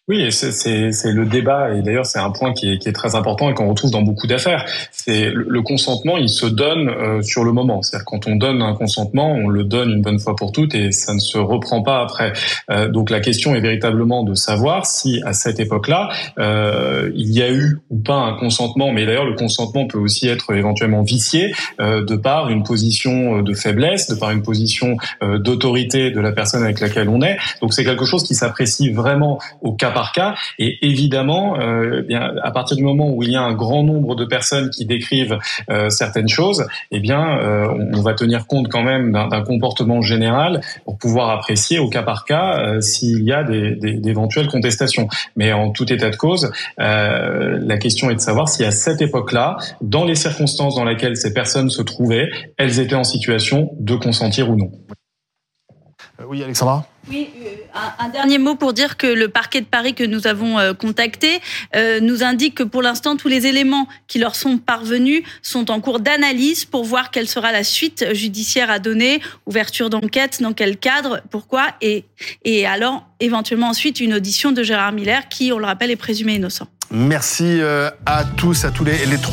Oui, 0.09 0.33
c'est- 0.33 1.13
le 1.13 1.25
débat, 1.25 1.73
et 1.73 1.83
d'ailleurs 1.83 2.07
c'est 2.07 2.19
un 2.19 2.31
point 2.31 2.53
qui 2.53 2.73
est, 2.73 2.79
qui 2.79 2.89
est 2.89 2.93
très 2.93 3.15
important 3.15 3.49
et 3.49 3.55
qu'on 3.55 3.69
retrouve 3.69 3.93
dans 3.93 4.03
beaucoup 4.03 4.27
d'affaires. 4.27 4.65
C'est 4.91 5.27
le, 5.31 5.47
le 5.49 5.63
consentement, 5.63 6.17
il 6.19 6.29
se 6.29 6.47
donne 6.47 6.89
euh, 6.89 7.23
sur 7.23 7.45
le 7.45 7.53
moment. 7.53 7.81
C'est-à-dire 7.83 8.05
quand 8.07 8.27
on 8.27 8.35
donne 8.35 8.61
un 8.61 8.75
consentement, 8.75 9.31
on 9.33 9.47
le 9.49 9.63
donne 9.63 9.91
une 9.91 10.03
bonne 10.03 10.19
fois 10.19 10.35
pour 10.35 10.51
toutes 10.51 10.75
et 10.75 10.91
ça 10.91 11.15
ne 11.15 11.21
se 11.21 11.39
reprend 11.39 11.83
pas 11.83 12.01
après. 12.03 12.33
Euh, 12.71 12.89
donc 12.89 13.09
la 13.11 13.21
question 13.21 13.55
est 13.55 13.61
véritablement 13.61 14.25
de 14.25 14.35
savoir 14.35 14.85
si 14.85 15.23
à 15.25 15.33
cette 15.33 15.61
époque-là, 15.61 16.09
euh, 16.41 17.13
il 17.15 17.31
y 17.31 17.43
a 17.43 17.51
eu 17.53 17.79
ou 17.91 17.99
pas 17.99 18.17
un 18.17 18.33
consentement. 18.37 18.91
Mais 18.93 19.07
d'ailleurs 19.07 19.27
le 19.27 19.35
consentement 19.37 19.87
peut 19.87 19.99
aussi 19.99 20.27
être 20.27 20.53
éventuellement 20.55 21.03
vicié 21.03 21.55
euh, 21.81 22.05
de 22.05 22.17
par 22.17 22.49
une 22.51 22.65
position 22.65 23.39
euh, 23.39 23.43
de 23.43 23.55
faiblesse, 23.55 24.09
de 24.09 24.17
par 24.17 24.33
une 24.33 24.43
position 24.43 24.97
euh, 25.23 25.39
d'autorité 25.39 26.11
de 26.11 26.21
la 26.21 26.33
personne 26.33 26.65
avec 26.65 26.81
laquelle 26.81 27.09
on 27.09 27.23
est. 27.23 27.37
Donc 27.61 27.75
c'est 27.75 27.85
quelque 27.85 28.05
chose 28.07 28.25
qui 28.25 28.35
s'apprécie 28.35 28.91
vraiment 28.91 29.39
au 29.61 29.73
cas 29.75 29.91
par 29.91 30.00
cas. 30.13 30.35
Et 30.59 30.79
évidemment, 30.87 31.59
euh, 31.59 32.03
bien, 32.03 32.33
à 32.43 32.51
partir 32.51 32.77
du 32.77 32.83
moment 32.83 33.11
où 33.11 33.23
il 33.23 33.31
y 33.31 33.37
a 33.37 33.43
un 33.43 33.53
grand 33.53 33.83
nombre 33.83 34.15
de 34.17 34.25
personnes 34.25 34.71
qui 34.71 34.85
décrivent 34.85 35.39
euh, 35.71 35.91
certaines 35.91 36.29
choses, 36.29 36.67
eh 36.91 37.01
bien, 37.01 37.39
euh, 37.39 37.67
on, 37.95 38.01
va 38.01 38.15
tenir 38.15 38.47
compte 38.47 38.69
quand 38.69 38.83
même 38.83 39.13
d'un 39.13 39.43
comportement 39.43 40.01
général 40.01 40.61
pour 40.85 40.97
pouvoir 40.97 41.31
apprécier 41.31 41.79
au 41.79 41.89
cas 41.89 42.03
par 42.03 42.25
cas 42.25 42.81
s'il 42.81 43.23
y 43.25 43.33
a 43.33 43.45
d'éventuelles 43.45 44.49
contestations. 44.49 45.09
Mais 45.37 45.53
en 45.53 45.71
tout 45.71 45.93
état 45.93 46.11
de 46.11 46.17
cause, 46.17 46.51
la 46.79 47.77
question 47.79 48.11
est 48.11 48.15
de 48.15 48.21
savoir 48.21 48.49
si 48.49 48.65
à 48.65 48.71
cette 48.71 49.03
époque-là, 49.03 49.59
dans 49.83 50.05
les 50.05 50.15
circonstances 50.15 50.77
dans 50.77 50.85
lesquelles 50.85 51.17
ces 51.17 51.35
personnes 51.35 51.69
se 51.69 51.83
trouvaient, 51.83 52.31
elles 52.57 52.81
étaient 52.81 52.95
en 52.95 53.05
situation 53.05 53.71
de 53.79 53.97
consentir 53.97 54.51
ou 54.51 54.57
non. 54.57 54.71
Oui, 56.27 56.43
Alexandra? 56.43 56.87
Oui, 57.09 57.31
euh, 57.45 57.79
un, 57.99 58.09
dernier 58.11 58.39
mot 58.39 58.55
pour 58.55 58.73
dire 58.73 58.97
que 58.97 59.07
le 59.07 59.29
parquet 59.29 59.61
de 59.61 59.67
Paris 59.67 59.95
que 59.95 60.05
nous 60.05 60.27
avons 60.27 60.59
euh, 60.59 60.75
contacté 60.75 61.41
euh, 61.75 61.99
nous 62.01 62.23
indique 62.23 62.57
que 62.57 62.63
pour 62.63 62.83
l'instant, 62.83 63.17
tous 63.17 63.29
les 63.29 63.47
éléments 63.47 63.89
qui 64.07 64.19
leur 64.19 64.35
sont 64.35 64.59
parvenus 64.59 65.23
sont 65.43 65.71
en 65.71 65.81
cours 65.81 66.01
d'analyse 66.01 66.65
pour 66.65 66.85
voir 66.85 67.11
quelle 67.11 67.29
sera 67.29 67.53
la 67.53 67.65
suite 67.65 68.13
judiciaire 68.13 68.71
à 68.71 68.79
donner, 68.79 69.21
ouverture 69.47 69.89
d'enquête, 69.89 70.43
dans 70.43 70.53
quel 70.53 70.77
cadre, 70.77 71.23
pourquoi, 71.31 71.69
et, 71.81 72.05
et 72.45 72.67
alors 72.67 73.07
éventuellement 73.19 73.69
ensuite 73.69 74.01
une 74.01 74.15
audition 74.15 74.53
de 74.53 74.63
Gérard 74.63 74.93
Miller 74.93 75.29
qui, 75.29 75.53
on 75.53 75.59
le 75.59 75.67
rappelle, 75.67 75.91
est 75.91 75.97
présumé 75.97 76.35
innocent. 76.35 76.67
Merci 76.91 77.61
à 78.05 78.25
tous, 78.37 78.65
à 78.65 78.73
tous 78.73 78.85
les 78.85 78.97
trois. 79.23 79.29